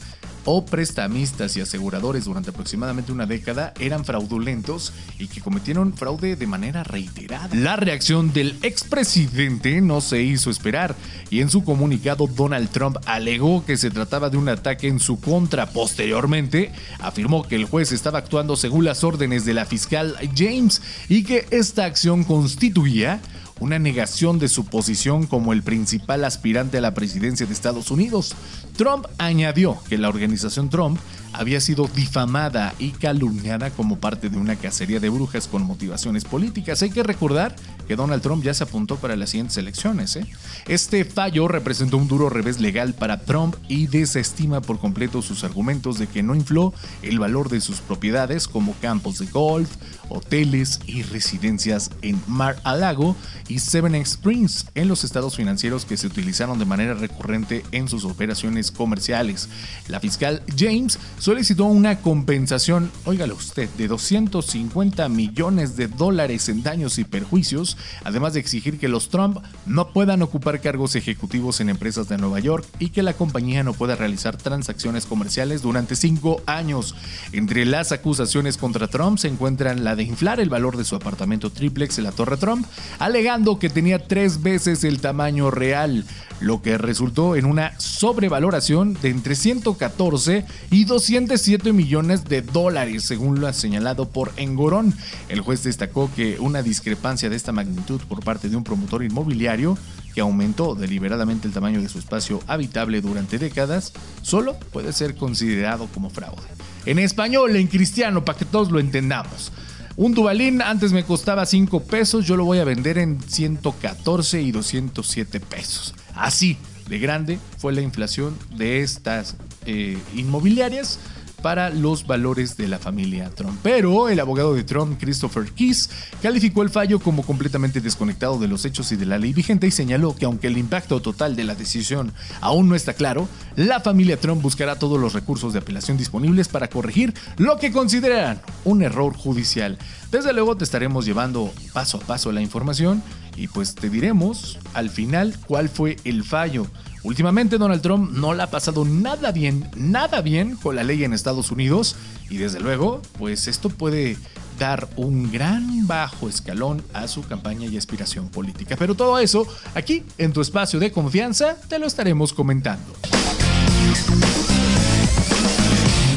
o 0.47 0.65
prestamistas 0.65 1.57
y 1.57 1.61
aseguradores 1.61 2.25
durante 2.25 2.51
aproximadamente 2.51 3.13
una 3.13 3.27
década 3.27 3.75
eran 3.79 4.05
fraudulentos 4.05 4.93
y 5.19 5.27
que 5.27 5.41
cometieron 5.41 5.93
fraude 5.93 6.37
de 6.37 6.47
manera 6.47 6.85
reiterada. 6.85 7.55
La 7.55 7.77
reacción 7.77 8.33
del 8.33 8.57
expresidente 8.63 9.81
no 9.81 10.01
se 10.01 10.23
hizo 10.23 10.49
esperar 10.49 10.95
y 11.31 11.41
en 11.41 11.51
su 11.51 11.65
comunicado 11.65 12.27
Donald 12.27 12.71
Trump 12.71 12.97
alegó 13.07 13.65
que 13.65 13.77
se 13.77 13.91
trataba 13.91 14.31
de 14.31 14.39
un 14.39 14.49
ataque 14.49 14.89
en 14.89 15.01
su 15.01 15.21
contra. 15.21 15.67
Posteriormente 15.67 16.73
afirmó 17.01 17.43
que 17.43 17.57
el 17.57 17.65
juez 17.65 17.93
estaba 17.93 18.21
actuando 18.21 18.57
según 18.57 18.85
las 18.85 19.05
órdenes 19.05 19.45
de 19.45 19.55
la 19.55 19.67
fiscal 19.67 20.17
James 20.35 20.81
y 21.09 21.25
que 21.25 21.47
esta 21.51 21.85
acción 21.85 22.25
constituía 22.25 23.21
una 23.61 23.79
negación 23.79 24.39
de 24.39 24.49
su 24.49 24.67
posición 24.67 25.27
como 25.27 25.53
el 25.53 25.63
principal 25.63 26.25
aspirante 26.25 26.79
a 26.79 26.81
la 26.81 26.95
presidencia 26.95 27.47
de 27.47 27.53
Estados 27.53 27.91
Unidos. 27.91 28.35
Trump 28.77 29.07
añadió 29.19 29.79
que 29.89 29.99
la 29.99 30.09
organización 30.09 30.69
Trump 30.69 30.99
había 31.33 31.61
sido 31.61 31.89
difamada 31.95 32.75
y 32.79 32.91
calumniada 32.91 33.71
como 33.71 33.99
parte 33.99 34.31
de 34.31 34.39
una 34.39 34.57
cacería 34.57 35.01
de 35.01 35.11
brujas 35.11 35.49
con 35.49 35.63
motivaciones 35.63 36.25
políticas. 36.25 36.83
Hay 36.83 36.91
que 36.91 37.03
recordar 37.03 37.55
que 37.87 37.97
Donald 37.97 38.23
Trump 38.23 38.43
ya 38.43 38.55
se 38.55 38.65
apuntó 38.65 38.97
para 38.97 39.17
las 39.17 39.31
siguientes 39.31 39.57
elecciones. 39.59 40.17
¿eh? 40.17 40.27
Este 40.67 41.05
fallo 41.05 41.47
representó 41.49 41.99
un 41.99 42.09
duro 42.09 42.31
revés 42.31 42.61
legal 42.61 42.95
para 42.95 43.21
Trump 43.21 43.55
y 43.69 43.87
desestima 43.87 44.61
por 44.61 44.79
completo 44.79 45.23
sus 45.23 45.45
argumentos 45.45 45.99
de 45.99 46.07
que 46.07 46.23
no 46.23 46.35
infló 46.35 46.73
el 47.03 47.19
valor 47.19 47.51
de 47.51 47.61
sus 47.61 47.81
propiedades 47.81 48.49
como 48.49 48.75
campos 48.81 49.19
de 49.19 49.27
golf, 49.27 49.71
hoteles 50.09 50.81
y 50.87 51.03
residencias 51.03 51.91
en 52.03 52.21
Mar-a-Lago 52.27 53.17
y 53.49 53.59
Seven 53.61 53.95
Springs 53.97 54.67
en 54.75 54.89
los 54.89 55.05
estados 55.05 55.37
financieros 55.37 55.85
que 55.85 55.97
se 55.97 56.07
utilizaron 56.07 56.59
de 56.59 56.65
manera 56.65 56.95
recurrente 56.95 57.63
en 57.73 57.89
sus 57.89 58.05
operaciones 58.05 58.71
comerciales. 58.71 59.49
La 59.89 60.01
fiscal 60.01 60.43
James 60.57 60.99
solicitó 61.19 61.65
una 61.65 62.01
compensación, 62.01 62.91
óigalo 63.05 63.35
usted, 63.35 63.69
de 63.71 63.89
250 63.89 65.09
millones 65.09 65.77
de 65.77 65.89
dólares 65.89 66.49
en 66.49 66.63
daños 66.63 66.99
y 66.99 67.05
perjuicios, 67.05 67.77
además 68.05 68.35
de 68.35 68.41
exigir 68.41 68.79
que 68.79 68.89
los 68.89 69.09
Trump 69.09 69.39
no 69.67 69.93
puedan 69.93 70.23
ocupar 70.23 70.61
cargos 70.61 70.97
ejecutivos 70.97 71.61
en 71.61 71.69
empresas 71.69 72.09
de 72.09 72.19
Nueva 72.19 72.41
York 72.41 72.67
y 72.79 72.91
que 72.91 73.03
la 73.03 73.15
compañía 73.15 73.63
no 73.63 73.75
pueda 73.75 73.97
realizar 73.97 74.37
transacciones 74.37 75.07
comerciales 75.07 75.63
durante 75.63 75.97
cinco 75.97 76.43
años. 76.47 76.95
Entre 77.33 77.65
las 77.65 77.93
acusaciones 77.93 78.57
contra 78.57 78.89
Trump 78.89 79.19
se 79.19 79.29
encuentran 79.29 79.85
la 79.85 79.97
de 79.97 80.03
inflar 80.03 80.41
el 80.41 80.49
valor 80.49 80.77
de 80.77 80.85
su 80.85 80.97
apartamento 80.97 81.51
triplex 81.51 81.99
en 81.99 82.05
la 82.05 82.13
Torre 82.13 82.37
Trump, 82.37 82.67
alegando 82.99 83.36
que 83.59 83.69
tenía 83.69 83.99
tres 83.99 84.43
veces 84.43 84.83
el 84.83 84.99
tamaño 84.99 85.51
real, 85.51 86.07
lo 86.41 86.63
que 86.63 86.79
resultó 86.79 87.37
en 87.37 87.45
una 87.45 87.79
sobrevaloración 87.79 88.95
de 88.95 89.11
entre 89.11 89.35
114 89.35 90.47
y 90.71 90.85
200 90.85 91.39
7 91.39 91.73
millones 91.75 92.25
de 92.25 92.41
dólares, 92.41 93.05
según 93.05 93.41
lo 93.41 93.53
señalado 93.53 94.09
por 94.09 94.33
Engorón. 94.39 94.95
El 95.29 95.43
juez 95.43 95.63
destacó 95.65 96.11
que 96.17 96.39
una 96.41 96.63
discrepancia 96.63 97.29
de 97.29 97.37
esta 97.37 97.53
magnitud 97.53 98.01
por 98.09 98.25
parte 98.25 98.49
de 98.49 98.57
un 98.57 98.65
promotor 98.65 99.05
inmobiliario 99.05 99.77
que 100.15 100.23
aumentó 100.23 100.75
deliberadamente 100.75 101.47
el 101.47 101.53
tamaño 101.53 101.83
de 101.83 101.91
su 101.91 101.99
espacio 101.99 102.41
habitable 102.47 103.03
durante 103.03 103.39
décadas, 103.39 103.93
solo 104.23 104.59
puede 104.73 104.95
ser 104.95 105.15
considerado 105.15 105.89
como 105.93 106.09
fraude. 106.09 106.49
En 106.87 106.99
español, 106.99 107.55
en 107.55 107.67
cristiano, 107.67 108.25
para 108.25 108.39
que 108.39 108.47
todos 108.47 108.71
lo 108.71 108.81
entendamos. 108.81 109.53
Un 109.97 110.13
Dubalín 110.13 110.61
antes 110.61 110.93
me 110.93 111.05
costaba 111.05 111.47
5 111.47 111.85
pesos, 111.85 112.27
yo 112.27 112.37
lo 112.37 112.45
voy 112.45 112.59
a 112.59 112.65
vender 112.65 112.99
en 112.99 113.19
114 113.19 114.43
y 114.43 114.53
207 114.53 115.41
pesos. 115.41 115.95
Así 116.15 116.59
de 116.87 116.99
grande 116.99 117.39
fue 117.57 117.73
la 117.73 117.81
inflación 117.81 118.37
de 118.55 118.81
estas 118.81 119.37
eh, 119.65 119.99
inmobiliarias 120.15 120.99
para 121.47 121.71
los 121.71 122.09
valores 122.09 122.57
de 122.57 122.67
la 122.67 122.81
familia 122.81 123.31
Trump. 123.31 123.57
Pero 123.63 124.09
el 124.09 124.19
abogado 124.19 124.53
de 124.57 124.65
Trump, 124.65 124.99
Christopher 124.99 125.45
Keys, 125.53 125.89
calificó 126.21 126.65
el 126.65 126.71
fallo 126.71 126.99
como 126.99 127.23
completamente 127.23 127.81
desconectado 127.81 128.41
de 128.41 128.49
los 128.49 128.65
hechos 128.65 128.91
y 128.91 128.97
de 128.97 129.07
la 129.07 129.17
ley 129.17 129.33
vigente 129.33 129.69
y 129.69 129.71
señaló 129.71 130.17
que 130.17 130.25
aunque 130.25 130.49
el 130.49 130.59
impacto 130.59 131.01
total 131.01 131.37
de 131.37 131.45
la 131.45 131.55
decisión 131.55 132.13
aún 132.41 132.69
no 132.69 132.75
está 132.75 132.95
claro, 132.95 133.29
la 133.55 133.79
familia 133.79 134.19
Trump 134.19 134.43
buscará 134.43 134.77
todos 134.77 134.99
los 134.99 135.13
recursos 135.13 135.53
de 135.53 135.61
apelación 135.61 135.97
disponibles 135.97 136.49
para 136.49 136.67
corregir 136.67 137.15
lo 137.37 137.59
que 137.59 137.71
consideran 137.71 138.43
un 138.65 138.83
error 138.83 139.17
judicial. 139.17 139.79
Desde 140.11 140.33
luego 140.33 140.57
te 140.57 140.65
estaremos 140.65 141.07
llevando 141.07 141.53
paso 141.73 141.99
a 141.99 142.01
paso 142.01 142.33
la 142.33 142.41
información 142.43 143.05
y 143.37 143.47
pues 143.47 143.77
te 143.77 143.89
diremos 143.89 144.59
al 144.75 144.91
final 144.91 145.37
cuál 145.47 145.69
fue 145.69 145.97
el 146.03 146.25
fallo. 146.25 146.67
Últimamente 147.03 147.59
Donald 147.59 147.83
Trump 147.83 148.11
no 148.13 148.35
le 148.35 148.43
ha 148.43 148.51
pasado 148.51 148.85
nada 148.85 149.31
bien, 149.33 149.69
nada 149.77 150.21
bien 150.21 150.57
con 150.57 150.77
la 150.77 150.83
ley 150.83 151.05
en 151.05 151.13
Estados 151.13 151.51
Unidos 151.51 151.97
y 152.31 152.39
desde 152.39 152.61
luego, 152.61 153.01
pues 153.19 153.47
esto 153.47 153.69
puede 153.69 154.17
dar 154.59 154.89
un 154.97 155.31
gran 155.31 155.87
bajo 155.87 156.29
escalón 156.29 156.83
a 156.93 157.09
su 157.09 157.23
campaña 157.23 157.67
y 157.67 157.77
aspiración 157.77 158.29
política. 158.29 158.77
Pero 158.77 158.95
todo 158.95 159.19
eso, 159.19 159.47
aquí 159.75 160.03
en 160.19 160.33
tu 160.33 160.41
espacio 160.41 160.81
de 160.81 160.91
confianza, 160.91 161.57
te 161.69 161.79
lo 161.79 161.87
estaremos 161.87 162.33
comentando. 162.33 162.95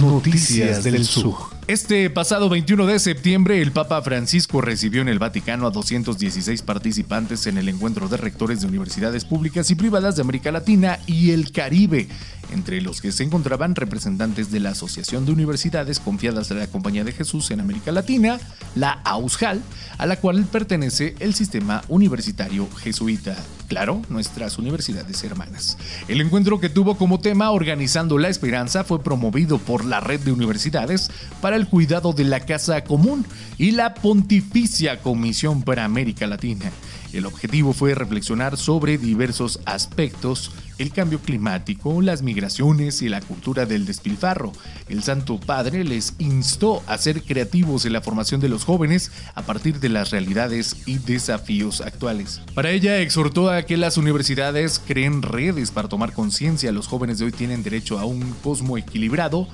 Noticias 0.02 0.84
del 0.84 1.06
Sur. 1.06 1.59
Este 1.70 2.10
pasado 2.10 2.50
21 2.50 2.88
de 2.88 2.98
septiembre, 2.98 3.62
el 3.62 3.72
Papa 3.72 4.02
Francisco 4.02 4.60
recibió 4.60 5.04
en 5.04 5.08
el 5.08 5.20
Vaticano 5.20 5.68
a 5.68 5.70
216 5.70 6.64
participantes 6.64 7.46
en 7.46 7.60
el 7.60 7.70
encuentro 7.70 8.08
de 8.08 8.18
rectores 8.18 8.62
de 8.62 8.68
universidades 8.68 9.24
públicas 9.24 9.70
y 9.70 9.76
privadas 9.76 10.16
de 10.16 10.24
América 10.24 10.52
Latina 10.52 10.98
y 11.06 11.30
el 11.30 11.52
Caribe, 11.52 12.08
entre 12.52 12.82
los 12.82 13.02
que 13.02 13.12
se 13.12 13.24
encontraban 13.24 13.76
representantes 13.76 14.50
de 14.50 14.62
la 14.62 14.72
Asociación 14.72 15.28
de 15.28 15.32
Universidades 15.32 16.00
Confiadas 16.00 16.50
de 16.50 16.56
la 16.56 16.66
Compañía 16.66 17.04
de 17.04 17.12
Jesús 17.12 17.52
en 17.52 17.60
América 17.60 17.92
Latina, 17.92 18.40
la 18.74 18.94
AUSJAL, 19.04 19.62
a 20.00 20.08
la 20.08 20.16
cual 20.16 20.46
pertenece 20.46 21.14
el 21.20 21.36
sistema 21.36 21.84
universitario 21.88 22.68
jesuita. 22.80 23.38
Claro, 23.70 24.02
nuestras 24.10 24.58
universidades 24.58 25.24
hermanas. 25.24 25.78
El 26.08 26.22
encuentro 26.22 26.60
que 26.60 26.70
tuvo 26.70 26.98
como 26.98 27.20
tema 27.20 27.52
Organizando 27.52 28.18
la 28.18 28.28
Esperanza 28.28 28.84
fue 28.84 29.04
promovido 29.04 29.60
por 29.60 29.86
la 29.86 30.00
red 30.00 30.20
de 30.22 30.32
universidades 30.32 31.12
para 31.40 31.56
el 31.56 31.68
cuidado 31.68 32.12
de 32.12 32.24
la 32.24 32.40
Casa 32.40 32.84
Común 32.84 33.28
y 33.60 33.70
la 33.72 33.94
Pontificia 33.94 35.00
Comisión 35.02 35.62
para 35.62 35.86
América 35.86 36.26
Latina. 36.26 36.72
El 37.14 37.28
objetivo 37.28 37.74
fue 37.74 37.94
reflexionar 37.94 38.58
sobre 38.58 38.98
diversos 38.98 39.60
aspectos, 39.66 40.52
el 40.80 40.92
cambio 40.92 41.20
climático, 41.20 42.02
las 42.02 42.24
migraciones 42.24 43.04
y 43.04 43.10
la 43.10 43.22
cultura 43.22 43.66
del 43.66 43.86
despilfarro. 43.86 44.52
El 44.88 45.04
Santo 45.04 45.40
Padre 45.40 45.84
les 45.84 46.16
instó 46.18 46.82
a 46.88 46.98
ser 46.98 47.22
creativos 47.22 47.86
en 47.86 47.94
la 47.94 48.02
formación 48.02 48.42
de 48.42 48.50
los 48.50 48.64
jóvenes 48.64 49.12
a 49.36 49.44
partir 49.44 49.80
de 49.80 49.90
las 49.90 50.10
realidades 50.10 50.78
y 50.88 50.98
desafíos 50.98 51.82
actuales. 51.82 52.42
Para 52.56 52.72
ella 52.72 53.00
exhortó 53.00 53.52
a 53.52 53.64
que 53.64 53.78
las 53.78 53.98
universidades 53.98 54.82
creen 54.86 55.22
redes 55.22 55.72
para 55.72 55.90
tomar 55.90 56.14
conciencia. 56.14 56.72
Los 56.72 56.88
jóvenes 56.88 57.20
de 57.20 57.26
hoy 57.26 57.32
tienen 57.32 57.62
derecho 57.62 58.00
a 58.00 58.06
un 58.06 58.34
cosmo 58.42 58.78
equilibrado 58.78 59.48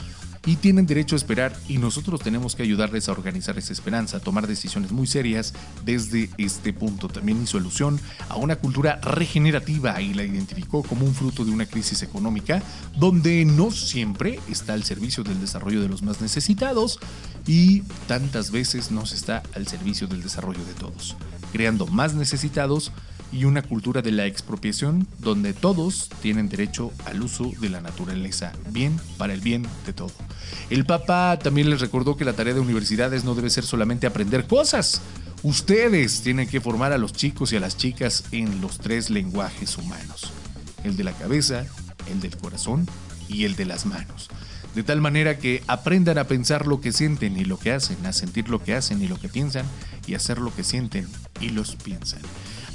y 0.46 0.58
tienen 0.58 0.86
derecho 0.86 1.16
a 1.16 1.18
esperar 1.18 1.56
y 1.68 1.78
nosotros 1.78 2.22
tenemos 2.22 2.56
que 2.56 2.64
ayudarles 2.64 3.10
a 3.10 3.12
organizar 3.12 3.58
esa 3.58 3.74
esperanza, 3.74 4.18
a 4.18 4.20
tomar 4.20 4.48
decisiones 4.48 4.92
muy 4.92 5.08
serias 5.08 5.54
desde 5.84 6.30
este 6.38 6.74
punto. 6.74 7.08
También 7.08 7.42
hizo 7.42 7.58
alusión 7.58 8.00
a 8.30 8.36
una 8.36 8.56
cultura 8.58 9.00
regenerativa 9.02 10.00
y 10.02 10.14
la 10.14 10.24
identificó 10.24 10.84
como 10.84 11.06
un 11.06 11.16
fruto 11.16 11.46
de 11.46 11.52
una 11.52 11.66
crisis 11.66 12.04
económica 12.04 12.62
donde 12.98 13.46
no 13.46 13.72
siempre 13.72 14.40
está 14.50 14.74
al 14.74 14.84
servicio 14.84 15.24
del 15.24 15.42
desarrollo 15.42 15.82
de 15.82 15.90
los 15.90 16.04
más 16.04 16.22
necesitados 16.22 17.00
y 17.48 17.82
tantas 18.08 18.52
veces 18.52 18.92
no 18.92 19.06
se 19.06 19.16
está 19.16 19.44
al 19.56 19.68
servicio 19.68 20.08
del 20.08 20.22
desarrollo 20.22 20.64
de 20.66 20.74
todos, 20.74 21.16
creando 21.52 21.88
más 21.88 22.14
necesitados 22.14 22.92
y 23.36 23.44
una 23.44 23.62
cultura 23.62 24.02
de 24.02 24.14
la 24.14 24.26
expropiación 24.26 25.08
donde 25.20 25.54
todos 25.54 26.10
tienen 26.22 26.48
derecho 26.48 26.94
al 27.04 27.22
uso 27.22 27.52
de 27.60 27.70
la 27.70 27.82
naturaleza, 27.82 28.54
bien 28.70 28.98
para 29.18 29.34
el 29.34 29.42
bien 29.42 29.68
de 29.86 29.92
todo. 29.92 30.14
El 30.70 30.86
Papa 30.86 31.38
también 31.44 31.70
les 31.70 31.82
recordó 31.82 32.16
que 32.16 32.24
la 32.24 32.32
tarea 32.32 32.54
de 32.54 32.62
universidades 32.62 33.26
no 33.26 33.36
debe 33.36 33.50
ser 33.50 33.66
solamente 33.66 34.08
aprender 34.08 34.48
cosas. 34.48 35.02
Ustedes 35.44 36.22
tienen 36.22 36.48
que 36.48 36.62
formar 36.62 36.94
a 36.94 36.98
los 36.98 37.12
chicos 37.12 37.52
y 37.52 37.58
a 37.58 37.60
las 37.60 37.76
chicas 37.76 38.24
en 38.32 38.62
los 38.62 38.78
tres 38.78 39.10
lenguajes 39.10 39.78
humanos. 39.78 40.32
El 40.86 40.96
de 40.96 41.04
la 41.04 41.12
cabeza, 41.12 41.66
el 42.10 42.22
del 42.22 42.38
corazón 42.38 42.88
y 43.28 43.44
el 43.44 43.58
de 43.58 43.66
las 43.66 43.86
manos. 43.86 44.30
De 44.76 44.84
tal 44.84 45.02
manera 45.02 45.40
que 45.40 45.62
aprendan 45.68 46.18
a 46.18 46.26
pensar 46.26 46.68
lo 46.68 46.80
que 46.80 46.94
sienten 46.94 47.38
y 47.38 47.44
lo 47.44 47.60
que 47.60 47.74
hacen, 47.74 48.06
a 48.06 48.14
sentir 48.14 48.48
lo 48.48 48.64
que 48.64 48.76
hacen 48.76 49.02
y 49.02 49.08
lo 49.08 49.20
que 49.20 49.28
piensan 49.28 49.66
y 50.08 50.16
hacer 50.16 50.38
lo 50.38 50.56
que 50.56 50.64
sienten 50.64 51.08
y 51.42 51.50
los 51.50 51.76
piensan. 51.76 52.22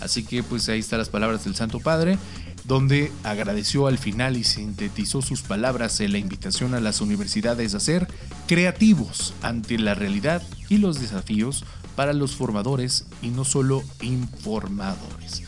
Así 0.00 0.24
que 0.24 0.42
pues 0.42 0.68
ahí 0.68 0.80
están 0.80 0.98
las 0.98 1.08
palabras 1.08 1.44
del 1.44 1.54
Santo 1.54 1.80
Padre, 1.80 2.18
donde 2.64 3.10
agradeció 3.24 3.86
al 3.86 3.98
final 3.98 4.36
y 4.36 4.44
sintetizó 4.44 5.22
sus 5.22 5.42
palabras 5.42 6.00
en 6.00 6.12
la 6.12 6.18
invitación 6.18 6.74
a 6.74 6.80
las 6.80 7.00
universidades 7.00 7.74
a 7.74 7.80
ser 7.80 8.06
creativos 8.46 9.34
ante 9.42 9.78
la 9.78 9.94
realidad 9.94 10.42
y 10.68 10.78
los 10.78 11.00
desafíos 11.00 11.64
para 11.96 12.12
los 12.12 12.36
formadores 12.36 13.06
y 13.22 13.28
no 13.28 13.44
solo 13.44 13.82
informadores. 14.00 15.42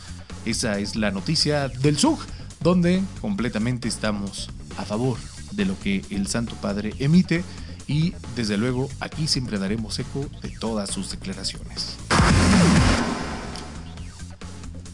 Esa 0.45 0.79
es 0.79 0.95
la 0.95 1.11
noticia 1.11 1.69
del 1.69 1.97
SUG, 1.97 2.19
donde 2.59 3.01
completamente 3.21 3.87
estamos 3.87 4.49
a 4.77 4.83
favor 4.83 5.17
de 5.51 5.65
lo 5.65 5.79
que 5.79 6.03
el 6.09 6.27
Santo 6.27 6.55
Padre 6.55 6.93
emite 6.99 7.43
y 7.87 8.13
desde 8.35 8.57
luego 8.57 8.89
aquí 8.99 9.27
siempre 9.27 9.59
daremos 9.59 9.99
eco 9.99 10.25
de 10.41 10.49
todas 10.49 10.89
sus 10.89 11.11
declaraciones. 11.11 11.97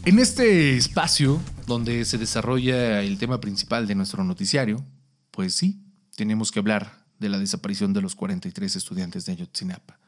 En 0.06 0.18
este 0.18 0.78
espacio 0.78 1.40
donde 1.66 2.06
se 2.06 2.16
desarrolla 2.16 3.02
el 3.02 3.18
tema 3.18 3.38
principal 3.38 3.86
de 3.86 3.94
nuestro 3.94 4.24
noticiario, 4.24 4.82
pues 5.30 5.54
sí, 5.54 5.84
tenemos 6.16 6.50
que 6.50 6.58
hablar 6.58 7.04
de 7.18 7.28
la 7.28 7.38
desaparición 7.38 7.92
de 7.92 8.00
los 8.00 8.14
43 8.16 8.76
estudiantes 8.76 9.26
de 9.26 9.32
Ayotzinapa. 9.32 10.00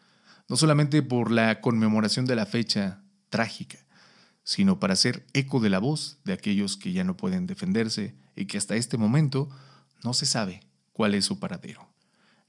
No 0.49 0.57
solamente 0.57 1.03
por 1.03 1.31
la 1.31 1.61
conmemoración 1.61 2.25
de 2.25 2.37
la 2.37 2.47
fecha 2.47 3.03
trágica, 3.29 3.79
sino 4.45 4.81
para 4.81 4.95
hacer 4.95 5.27
eco 5.35 5.61
de 5.61 5.69
la 5.69 5.79
voz 5.79 6.19
de 6.25 6.33
aquellos 6.33 6.79
que 6.79 6.93
ya 6.93 7.05
no 7.05 7.17
pueden 7.17 7.47
defenderse 7.47 8.17
y 8.35 8.47
que 8.47 8.57
hasta 8.57 8.77
este 8.77 8.97
momento 8.97 9.51
no 10.03 10.15
se 10.15 10.25
sabe 10.25 10.63
cuál 10.95 11.15
es 11.15 11.27
su 11.27 11.39
paradero. 11.39 11.93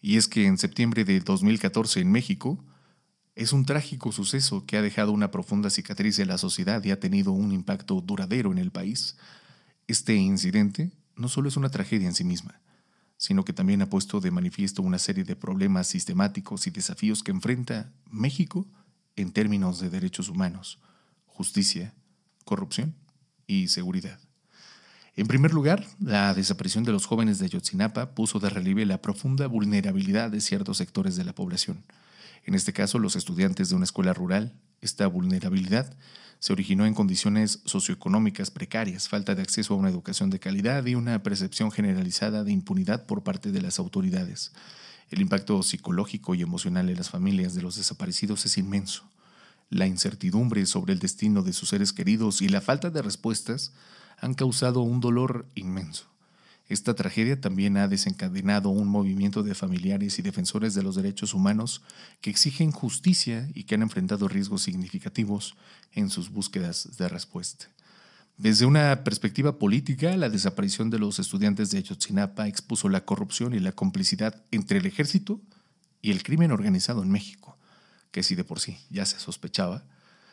Y 0.01 0.15
es 0.15 0.29
que 0.29 0.45
en 0.45 0.57
septiembre 0.57 1.03
de 1.03 1.19
2014 1.19 1.99
en 1.99 2.11
México, 2.11 2.63
es 3.35 3.51
un 3.51 3.65
trágico 3.65 4.11
suceso 4.11 4.65
que 4.65 4.77
ha 4.77 4.81
dejado 4.81 5.11
una 5.11 5.31
profunda 5.31 5.69
cicatriz 5.69 6.19
en 6.19 6.27
la 6.27 6.37
sociedad 6.37 6.83
y 6.83 6.91
ha 6.91 6.99
tenido 6.99 7.31
un 7.31 7.51
impacto 7.51 7.99
duradero 8.01 8.51
en 8.51 8.59
el 8.59 8.71
país. 8.71 9.17
Este 9.87 10.15
incidente 10.15 10.91
no 11.15 11.27
solo 11.29 11.49
es 11.49 11.57
una 11.57 11.69
tragedia 11.69 12.07
en 12.07 12.13
sí 12.13 12.23
misma, 12.23 12.61
sino 13.17 13.43
que 13.43 13.53
también 13.53 13.81
ha 13.81 13.89
puesto 13.89 14.19
de 14.19 14.31
manifiesto 14.31 14.81
una 14.81 14.99
serie 14.99 15.23
de 15.23 15.35
problemas 15.35 15.87
sistemáticos 15.87 16.67
y 16.67 16.71
desafíos 16.71 17.23
que 17.23 17.31
enfrenta 17.31 17.91
México 18.09 18.67
en 19.15 19.31
términos 19.31 19.79
de 19.79 19.89
derechos 19.89 20.29
humanos, 20.29 20.79
justicia, 21.25 21.93
corrupción 22.45 22.95
y 23.47 23.67
seguridad. 23.69 24.19
En 25.15 25.27
primer 25.27 25.53
lugar, 25.53 25.85
la 25.99 26.33
desaparición 26.33 26.83
de 26.83 26.91
los 26.91 27.05
jóvenes 27.05 27.37
de 27.37 27.45
Ayotzinapa 27.45 28.15
puso 28.15 28.39
de 28.39 28.49
relieve 28.49 28.85
la 28.85 29.01
profunda 29.01 29.45
vulnerabilidad 29.45 30.31
de 30.31 30.41
ciertos 30.41 30.77
sectores 30.77 31.15
de 31.15 31.23
la 31.23 31.33
población 31.33 31.83
en 32.45 32.55
este 32.55 32.73
caso 32.73 32.99
los 32.99 33.15
estudiantes 33.15 33.69
de 33.69 33.75
una 33.75 33.85
escuela 33.85 34.13
rural. 34.13 34.53
Esta 34.81 35.07
vulnerabilidad 35.07 35.95
se 36.39 36.51
originó 36.51 36.85
en 36.85 36.93
condiciones 36.93 37.61
socioeconómicas 37.63 38.51
precarias, 38.51 39.07
falta 39.07 39.33
de 39.33 39.41
acceso 39.41 39.73
a 39.73 39.77
una 39.77 39.89
educación 39.89 40.29
de 40.29 40.39
calidad 40.39 40.85
y 40.85 40.95
una 40.95 41.23
percepción 41.23 41.71
generalizada 41.71 42.43
de 42.43 42.51
impunidad 42.51 43.05
por 43.05 43.23
parte 43.23 43.51
de 43.51 43.61
las 43.61 43.79
autoridades. 43.79 44.51
El 45.09 45.21
impacto 45.21 45.63
psicológico 45.63 46.35
y 46.35 46.41
emocional 46.41 46.89
en 46.89 46.97
las 46.97 47.09
familias 47.09 47.53
de 47.53 47.61
los 47.61 47.77
desaparecidos 47.77 48.45
es 48.45 48.57
inmenso. 48.57 49.09
La 49.69 49.87
incertidumbre 49.87 50.65
sobre 50.65 50.91
el 50.91 50.99
destino 50.99 51.43
de 51.43 51.53
sus 51.53 51.69
seres 51.69 51.93
queridos 51.93 52.41
y 52.41 52.49
la 52.49 52.61
falta 52.61 52.89
de 52.89 53.01
respuestas 53.01 53.71
han 54.19 54.33
causado 54.33 54.81
un 54.81 54.99
dolor 54.99 55.47
inmenso. 55.55 56.12
Esta 56.69 56.93
tragedia 56.93 57.39
también 57.41 57.77
ha 57.77 57.87
desencadenado 57.87 58.69
un 58.69 58.87
movimiento 58.87 59.43
de 59.43 59.53
familiares 59.53 60.17
y 60.17 60.21
defensores 60.21 60.73
de 60.73 60.83
los 60.83 60.95
derechos 60.95 61.33
humanos 61.33 61.81
que 62.21 62.29
exigen 62.29 62.71
justicia 62.71 63.49
y 63.53 63.65
que 63.65 63.75
han 63.75 63.81
enfrentado 63.81 64.27
riesgos 64.27 64.63
significativos 64.63 65.55
en 65.91 66.09
sus 66.09 66.29
búsquedas 66.29 66.97
de 66.97 67.09
respuesta. 67.09 67.67
Desde 68.37 68.65
una 68.65 69.03
perspectiva 69.03 69.59
política, 69.59 70.15
la 70.17 70.29
desaparición 70.29 70.89
de 70.89 70.99
los 70.99 71.19
estudiantes 71.19 71.69
de 71.69 71.79
Ayotzinapa 71.79 72.47
expuso 72.47 72.89
la 72.89 73.05
corrupción 73.05 73.53
y 73.53 73.59
la 73.59 73.73
complicidad 73.73 74.43
entre 74.51 74.79
el 74.79 74.85
ejército 74.85 75.41
y 76.01 76.11
el 76.11 76.23
crimen 76.23 76.51
organizado 76.51 77.03
en 77.03 77.11
México, 77.11 77.57
que 78.11 78.23
si 78.23 78.35
de 78.35 78.43
por 78.43 78.59
sí 78.59 78.79
ya 78.89 79.05
se 79.05 79.19
sospechaba, 79.19 79.83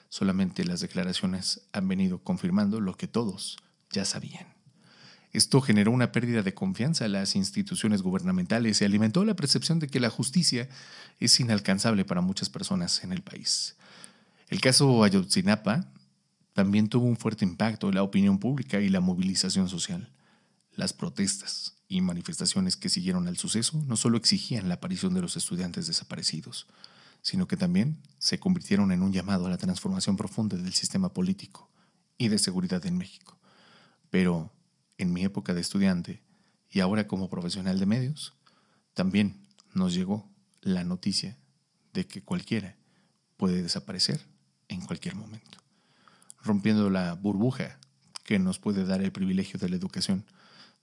solamente 0.08 0.64
las 0.64 0.80
declaraciones 0.80 1.62
han 1.72 1.88
venido 1.88 2.22
confirmando 2.22 2.80
lo 2.80 2.96
que 2.96 3.06
todos 3.06 3.58
ya 3.90 4.04
sabían. 4.04 4.59
Esto 5.32 5.60
generó 5.60 5.92
una 5.92 6.10
pérdida 6.10 6.42
de 6.42 6.54
confianza 6.54 7.04
en 7.06 7.12
las 7.12 7.36
instituciones 7.36 8.02
gubernamentales 8.02 8.80
y 8.80 8.84
alimentó 8.84 9.24
la 9.24 9.36
percepción 9.36 9.78
de 9.78 9.86
que 9.86 10.00
la 10.00 10.10
justicia 10.10 10.68
es 11.20 11.38
inalcanzable 11.38 12.04
para 12.04 12.20
muchas 12.20 12.48
personas 12.50 13.04
en 13.04 13.12
el 13.12 13.22
país. 13.22 13.76
El 14.48 14.60
caso 14.60 15.04
Ayotzinapa 15.04 15.86
también 16.52 16.88
tuvo 16.88 17.06
un 17.06 17.16
fuerte 17.16 17.44
impacto 17.44 17.88
en 17.88 17.94
la 17.94 18.02
opinión 18.02 18.38
pública 18.38 18.80
y 18.80 18.88
la 18.88 19.00
movilización 19.00 19.68
social. 19.68 20.10
Las 20.74 20.92
protestas 20.92 21.76
y 21.88 22.00
manifestaciones 22.00 22.76
que 22.76 22.88
siguieron 22.88 23.28
al 23.28 23.36
suceso 23.36 23.80
no 23.86 23.96
solo 23.96 24.16
exigían 24.16 24.68
la 24.68 24.74
aparición 24.74 25.14
de 25.14 25.20
los 25.20 25.36
estudiantes 25.36 25.86
desaparecidos, 25.86 26.66
sino 27.22 27.46
que 27.46 27.56
también 27.56 27.98
se 28.18 28.40
convirtieron 28.40 28.90
en 28.90 29.02
un 29.02 29.12
llamado 29.12 29.46
a 29.46 29.50
la 29.50 29.58
transformación 29.58 30.16
profunda 30.16 30.56
del 30.56 30.72
sistema 30.72 31.12
político 31.12 31.70
y 32.18 32.28
de 32.28 32.38
seguridad 32.38 32.84
en 32.86 32.98
México. 32.98 33.38
Pero 34.10 34.52
en 35.00 35.12
mi 35.12 35.24
época 35.24 35.54
de 35.54 35.62
estudiante 35.62 36.22
y 36.70 36.80
ahora 36.80 37.06
como 37.06 37.30
profesional 37.30 37.78
de 37.80 37.86
medios, 37.86 38.34
también 38.92 39.48
nos 39.72 39.94
llegó 39.94 40.28
la 40.60 40.84
noticia 40.84 41.38
de 41.94 42.06
que 42.06 42.22
cualquiera 42.22 42.76
puede 43.36 43.62
desaparecer 43.62 44.26
en 44.68 44.82
cualquier 44.82 45.16
momento, 45.16 45.58
rompiendo 46.42 46.90
la 46.90 47.14
burbuja 47.14 47.78
que 48.24 48.38
nos 48.38 48.58
puede 48.58 48.84
dar 48.84 49.00
el 49.00 49.10
privilegio 49.10 49.58
de 49.58 49.70
la 49.70 49.76
educación, 49.76 50.26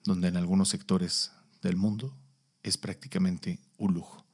donde 0.03 0.29
en 0.29 0.37
algunos 0.37 0.69
sectores 0.69 1.31
del 1.61 1.77
mundo 1.77 2.17
es 2.63 2.77
prácticamente 2.77 3.59
un 3.77 3.93
lujo. 3.93 4.25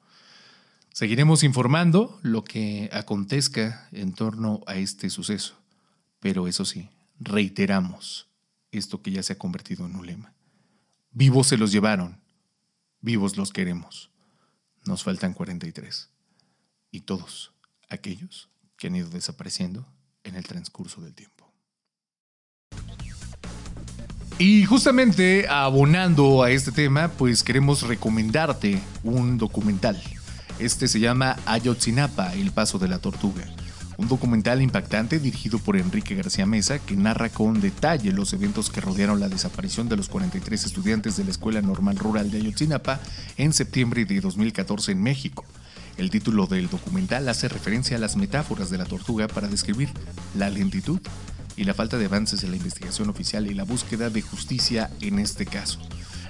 Seguiremos 0.93 1.43
informando 1.43 2.19
lo 2.21 2.45
que 2.45 2.89
acontezca 2.93 3.89
en 3.91 4.13
torno 4.13 4.61
a 4.65 4.75
este 4.75 5.09
suceso, 5.09 5.55
pero 6.19 6.47
eso 6.47 6.63
sí, 6.63 6.89
reiteramos, 7.19 8.27
esto 8.73 9.01
que 9.01 9.11
ya 9.11 9.23
se 9.23 9.33
ha 9.33 9.37
convertido 9.37 9.85
en 9.85 9.95
un 9.95 10.05
lema. 10.05 10.33
Vivos 11.11 11.47
se 11.47 11.57
los 11.57 11.71
llevaron, 11.71 12.19
vivos 13.01 13.37
los 13.37 13.51
queremos. 13.51 14.09
Nos 14.85 15.03
faltan 15.03 15.33
43. 15.33 16.09
Y 16.91 17.01
todos 17.01 17.53
aquellos 17.89 18.49
que 18.77 18.87
han 18.87 18.95
ido 18.95 19.09
desapareciendo 19.09 19.87
en 20.23 20.35
el 20.35 20.43
transcurso 20.43 21.01
del 21.01 21.13
tiempo. 21.13 21.51
Y 24.39 24.65
justamente 24.65 25.47
abonando 25.47 26.43
a 26.43 26.49
este 26.49 26.71
tema, 26.71 27.07
pues 27.09 27.43
queremos 27.43 27.83
recomendarte 27.83 28.81
un 29.03 29.37
documental. 29.37 30.01
Este 30.59 30.87
se 30.87 30.99
llama 30.99 31.37
Ayotzinapa, 31.45 32.33
el 32.33 32.51
paso 32.51 32.79
de 32.79 32.87
la 32.87 32.99
tortuga 32.99 33.45
un 33.97 34.07
documental 34.07 34.61
impactante 34.61 35.19
dirigido 35.19 35.59
por 35.59 35.77
Enrique 35.77 36.15
García 36.15 36.45
Mesa 36.45 36.79
que 36.79 36.95
narra 36.95 37.29
con 37.29 37.61
detalle 37.61 38.11
los 38.11 38.33
eventos 38.33 38.69
que 38.69 38.81
rodearon 38.81 39.19
la 39.19 39.29
desaparición 39.29 39.89
de 39.89 39.97
los 39.97 40.09
43 40.09 40.65
estudiantes 40.65 41.17
de 41.17 41.23
la 41.23 41.31
Escuela 41.31 41.61
Normal 41.61 41.97
Rural 41.97 42.31
de 42.31 42.39
Ayotzinapa 42.39 42.99
en 43.37 43.53
septiembre 43.53 44.05
de 44.05 44.21
2014 44.21 44.93
en 44.93 45.03
México. 45.03 45.45
El 45.97 46.09
título 46.09 46.47
del 46.47 46.69
documental 46.69 47.29
hace 47.29 47.47
referencia 47.47 47.97
a 47.97 47.99
las 47.99 48.15
metáforas 48.15 48.69
de 48.69 48.79
la 48.79 48.85
tortuga 48.85 49.27
para 49.27 49.47
describir 49.47 49.89
la 50.35 50.49
lentitud 50.49 50.99
y 51.55 51.65
la 51.65 51.75
falta 51.75 51.97
de 51.97 52.05
avances 52.05 52.43
en 52.43 52.51
la 52.51 52.57
investigación 52.57 53.09
oficial 53.09 53.45
y 53.45 53.53
la 53.53 53.63
búsqueda 53.63 54.09
de 54.09 54.21
justicia 54.21 54.89
en 55.01 55.19
este 55.19 55.45
caso. 55.45 55.79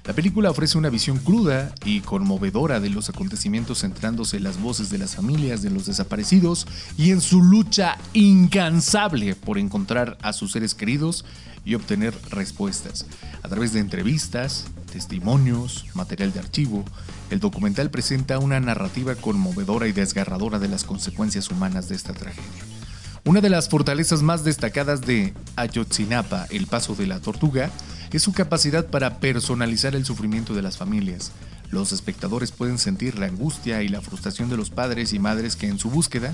La 0.05 0.11
película 0.11 0.51
ofrece 0.51 0.77
una 0.77 0.89
visión 0.89 1.17
cruda 1.17 1.73
y 1.85 2.01
conmovedora 2.01 2.81
de 2.81 2.89
los 2.89 3.07
acontecimientos 3.07 3.79
centrándose 3.79 4.35
en 4.35 4.43
las 4.43 4.59
voces 4.59 4.89
de 4.89 4.97
las 4.97 5.15
familias 5.15 5.61
de 5.61 5.69
los 5.69 5.85
desaparecidos 5.85 6.67
y 6.97 7.11
en 7.11 7.21
su 7.21 7.41
lucha 7.41 7.97
incansable 8.11 9.33
por 9.33 9.57
encontrar 9.57 10.17
a 10.21 10.33
sus 10.33 10.51
seres 10.51 10.75
queridos 10.75 11.23
y 11.63 11.75
obtener 11.75 12.13
respuestas. 12.29 13.05
A 13.43 13.47
través 13.47 13.71
de 13.71 13.79
entrevistas, 13.79 14.65
testimonios, 14.91 15.85
material 15.93 16.33
de 16.33 16.39
archivo, 16.39 16.83
el 17.29 17.39
documental 17.39 17.89
presenta 17.89 18.39
una 18.39 18.59
narrativa 18.59 19.15
conmovedora 19.15 19.87
y 19.87 19.93
desgarradora 19.93 20.59
de 20.59 20.67
las 20.67 20.83
consecuencias 20.83 21.49
humanas 21.49 21.87
de 21.87 21.95
esta 21.95 22.11
tragedia. 22.11 22.82
Una 23.25 23.39
de 23.39 23.49
las 23.49 23.69
fortalezas 23.69 24.21
más 24.21 24.43
destacadas 24.43 24.99
de 24.99 25.33
Ayotzinapa, 25.55 26.45
el 26.49 26.67
paso 26.67 26.93
de 26.93 27.07
la 27.07 27.21
tortuga, 27.21 27.71
es 28.11 28.21
su 28.21 28.33
capacidad 28.33 28.87
para 28.87 29.19
personalizar 29.19 29.95
el 29.95 30.03
sufrimiento 30.03 30.53
de 30.53 30.61
las 30.61 30.75
familias. 30.75 31.31
Los 31.71 31.93
espectadores 31.93 32.51
pueden 32.51 32.77
sentir 32.77 33.17
la 33.17 33.27
angustia 33.27 33.81
y 33.81 33.87
la 33.87 34.01
frustración 34.01 34.49
de 34.49 34.57
los 34.57 34.71
padres 34.71 35.13
y 35.13 35.19
madres 35.19 35.55
que 35.55 35.67
en 35.67 35.79
su 35.79 35.89
búsqueda 35.89 36.33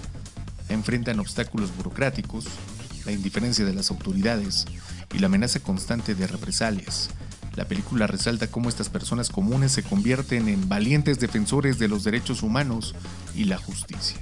enfrentan 0.67 1.19
obstáculos 1.19 1.69
burocráticos, 1.77 2.45
la 3.05 3.11
indiferencia 3.11 3.65
de 3.65 3.73
las 3.73 3.91
autoridades 3.91 4.65
y 5.13 5.19
la 5.19 5.27
amenaza 5.27 5.59
constante 5.59 6.15
de 6.15 6.25
represalias. 6.25 7.11
La 7.55 7.65
película 7.65 8.07
resalta 8.07 8.47
cómo 8.47 8.67
estas 8.67 8.89
personas 8.89 9.29
comunes 9.29 9.71
se 9.71 9.83
convierten 9.83 10.49
en 10.49 10.67
valientes 10.67 11.19
defensores 11.19 11.77
de 11.77 11.87
los 11.87 12.03
derechos 12.03 12.41
humanos 12.41 12.95
y 13.35 13.43
la 13.43 13.57
justicia. 13.57 14.17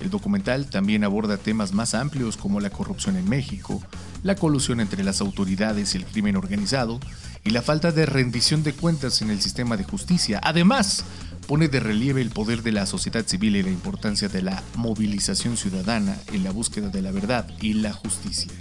El 0.00 0.10
documental 0.10 0.66
también 0.66 1.02
aborda 1.04 1.36
temas 1.36 1.72
más 1.72 1.94
amplios 1.94 2.36
como 2.36 2.60
la 2.60 2.70
corrupción 2.70 3.16
en 3.16 3.28
México, 3.28 3.82
la 4.22 4.36
colusión 4.36 4.80
entre 4.80 5.02
las 5.02 5.20
autoridades 5.20 5.94
y 5.94 5.98
el 5.98 6.04
crimen 6.04 6.36
organizado 6.36 7.00
y 7.44 7.50
la 7.50 7.62
falta 7.62 7.90
de 7.90 8.06
rendición 8.06 8.62
de 8.62 8.72
cuentas 8.72 9.22
en 9.22 9.30
el 9.30 9.40
sistema 9.40 9.76
de 9.76 9.84
justicia. 9.84 10.40
Además, 10.42 11.04
pone 11.46 11.68
de 11.68 11.80
relieve 11.80 12.20
el 12.20 12.30
poder 12.30 12.62
de 12.62 12.72
la 12.72 12.86
sociedad 12.86 13.26
civil 13.26 13.56
y 13.56 13.62
la 13.62 13.70
importancia 13.70 14.28
de 14.28 14.42
la 14.42 14.62
movilización 14.76 15.56
ciudadana 15.56 16.16
en 16.32 16.44
la 16.44 16.52
búsqueda 16.52 16.90
de 16.90 17.02
la 17.02 17.10
verdad 17.10 17.48
y 17.60 17.72
la 17.74 17.92
justicia. 17.92 18.52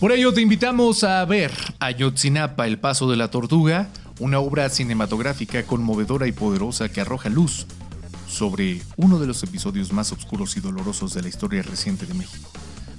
Por 0.00 0.12
ello 0.12 0.34
te 0.34 0.40
invitamos 0.40 1.04
a 1.04 1.24
ver 1.24 1.52
Ayotzinapa, 1.78 2.66
el 2.66 2.78
paso 2.78 3.08
de 3.10 3.16
la 3.16 3.30
tortuga, 3.30 3.88
una 4.18 4.40
obra 4.40 4.68
cinematográfica 4.68 5.62
conmovedora 5.64 6.26
y 6.26 6.32
poderosa 6.32 6.88
que 6.88 7.00
arroja 7.00 7.28
luz 7.28 7.66
sobre 8.26 8.82
uno 8.96 9.18
de 9.18 9.26
los 9.26 9.42
episodios 9.42 9.92
más 9.92 10.12
oscuros 10.12 10.56
y 10.56 10.60
dolorosos 10.60 11.14
de 11.14 11.22
la 11.22 11.28
historia 11.28 11.62
reciente 11.62 12.06
de 12.06 12.14
México. 12.14 12.50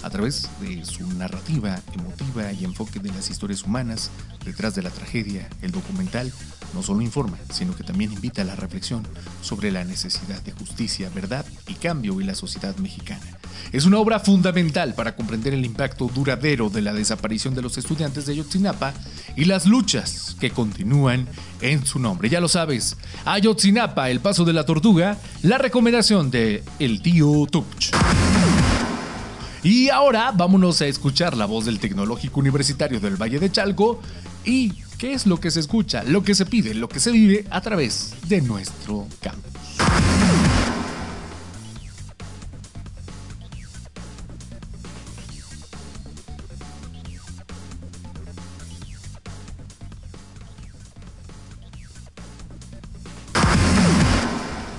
A 0.04 0.10
través 0.10 0.50
de 0.62 0.86
su 0.86 1.08
narrativa 1.14 1.80
emotiva 1.94 2.52
y 2.54 2.66
enfoque 2.66 3.00
de 3.00 3.10
las 3.10 3.30
historias 3.30 3.64
humanas 3.64 4.12
detrás 4.46 4.76
de 4.76 4.84
la 4.84 4.90
tragedia, 4.90 5.50
el 5.62 5.72
documental 5.72 6.32
no 6.74 6.84
solo 6.84 7.02
informa, 7.02 7.38
sino 7.52 7.76
que 7.76 7.84
también 7.84 8.12
invita 8.12 8.42
a 8.42 8.46
la 8.46 8.56
reflexión 8.56 9.04
sobre 9.42 9.72
la 9.72 9.84
necesidad 9.84 10.42
de 10.44 10.52
justicia, 10.52 11.10
verdad 11.14 11.46
y 11.68 11.74
cambio 11.76 12.20
en 12.22 12.28
la 12.28 12.36
sociedad 12.36 12.76
mexicana. 12.78 13.26
Es 13.72 13.86
una 13.86 13.98
obra 13.98 14.20
fundamental 14.20 14.94
para 14.94 15.16
comprender 15.16 15.54
el 15.54 15.66
impacto 15.66 16.10
duradero 16.14 16.70
de 16.70 16.82
la 16.82 16.94
desaparición 16.94 17.56
de 17.56 17.62
los 17.62 17.78
estudiantes 17.78 18.26
de 18.26 18.34
Ayotzinapa 18.34 18.94
y 19.36 19.46
las 19.46 19.66
luchas 19.66 20.36
que 20.40 20.52
continúan 20.52 21.28
en 21.62 21.86
su 21.86 22.00
nombre. 22.00 22.30
Ya 22.30 22.40
lo 22.40 22.48
sabes, 22.48 22.98
Ayotzinapa, 23.26 24.10
el 24.10 24.20
paso 24.20 24.46
de 24.46 24.54
la 24.54 24.66
tortuga, 24.66 25.18
la 25.42 25.58
recomendación 25.58 26.30
de 26.32 26.64
El 26.80 27.02
tío 27.02 27.46
Tuch. 27.50 27.92
Y 29.70 29.90
ahora 29.90 30.32
vámonos 30.32 30.80
a 30.80 30.88
escuchar 30.88 31.36
la 31.36 31.46
voz 31.46 31.66
del 31.66 31.78
Tecnológico 31.78 32.40
Universitario 32.40 33.02
del 33.02 33.22
Valle 33.22 33.38
de 33.38 33.52
Chalco 33.52 34.00
y 34.46 34.72
qué 34.98 35.12
es 35.12 35.28
lo 35.28 35.42
que 35.42 35.52
se 35.52 35.60
escucha, 35.60 36.04
lo 36.04 36.24
que 36.24 36.36
se 36.36 36.46
pide, 36.46 36.74
lo 36.74 36.88
que 36.88 37.02
se 37.02 37.12
vive 37.12 37.46
a 37.50 37.60
través 37.60 38.14
de 38.30 38.40
nuestro 38.42 39.10
campus. 39.20 39.52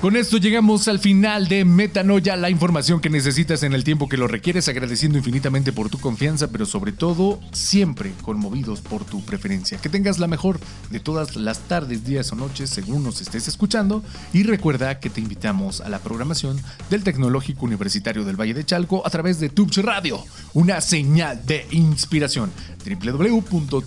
Con 0.09 0.17
esto 0.17 0.39
llegamos 0.39 0.89
al 0.89 1.01
final 1.01 1.49
de 1.49 1.67
Metanoia, 1.67 2.35
la 2.35 2.49
información 2.49 2.99
que 2.99 3.11
necesitas 3.11 3.63
en 3.63 3.75
el 3.75 3.85
tiempo 3.85 4.09
que 4.09 4.17
lo 4.17 4.27
requieres, 4.27 4.67
agradeciendo 4.67 5.19
infinitamente 5.19 5.71
por 5.71 5.91
tu 5.91 5.99
confianza, 5.99 6.49
pero 6.51 6.65
sobre 6.65 6.93
todo 6.93 7.39
siempre 7.53 8.15
conmovidos 8.23 8.81
por 8.81 9.05
tu 9.05 9.23
preferencia. 9.23 9.77
Que 9.77 9.91
tengas 9.91 10.19
la 10.19 10.27
mejor 10.27 10.61
de 10.89 10.99
todas 10.99 11.37
las 11.37 11.59
tardes, 11.69 12.07
días 12.07 12.33
o 12.33 12.37
noches 12.37 12.71
según 12.71 13.05
nos 13.05 13.21
estés 13.21 13.49
escuchando 13.49 14.03
y 14.33 14.45
recuerda 14.45 14.99
que 14.99 15.11
te 15.11 15.21
invitamos 15.21 15.83
a 15.83 15.91
la 15.91 15.99
programación 15.99 16.59
del 16.89 17.05
Tecnológico 17.05 17.67
Universitario 17.67 18.25
del 18.25 18.41
Valle 18.41 18.55
de 18.55 18.65
Chalco 18.65 19.07
a 19.07 19.11
través 19.11 19.41
de 19.41 19.51
Tubch 19.51 19.77
Radio, 19.77 20.25
una 20.55 20.81
señal 20.81 21.45
de 21.45 21.67
inspiración 21.71 22.51
www.tubch.mx. 22.83 23.79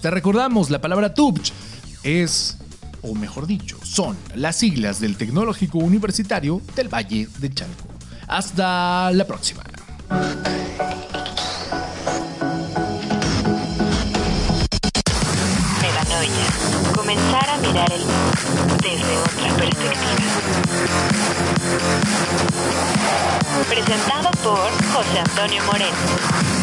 Te 0.00 0.10
recordamos, 0.12 0.70
la 0.70 0.80
palabra 0.80 1.12
Tubch 1.12 1.52
es 2.04 2.56
o 3.02 3.14
mejor 3.14 3.46
dicho, 3.46 3.78
son 3.82 4.16
las 4.34 4.56
siglas 4.56 5.00
del 5.00 5.16
Tecnológico 5.16 5.78
Universitario 5.78 6.60
del 6.74 6.88
Valle 6.88 7.28
de 7.38 7.52
Chalco. 7.52 7.88
Hasta 8.26 9.10
la 9.12 9.26
próxima. 9.26 9.62
Comenzar 16.94 17.48
a 17.48 17.56
mirar 17.58 17.92
el 17.92 18.00
mundo 18.00 18.76
desde 18.82 19.18
otra 19.18 19.56
perspectiva. 19.56 20.30
Presentado 23.68 24.30
por 24.42 24.70
José 24.92 25.18
Antonio 25.18 25.64
Moreno. 25.64 26.59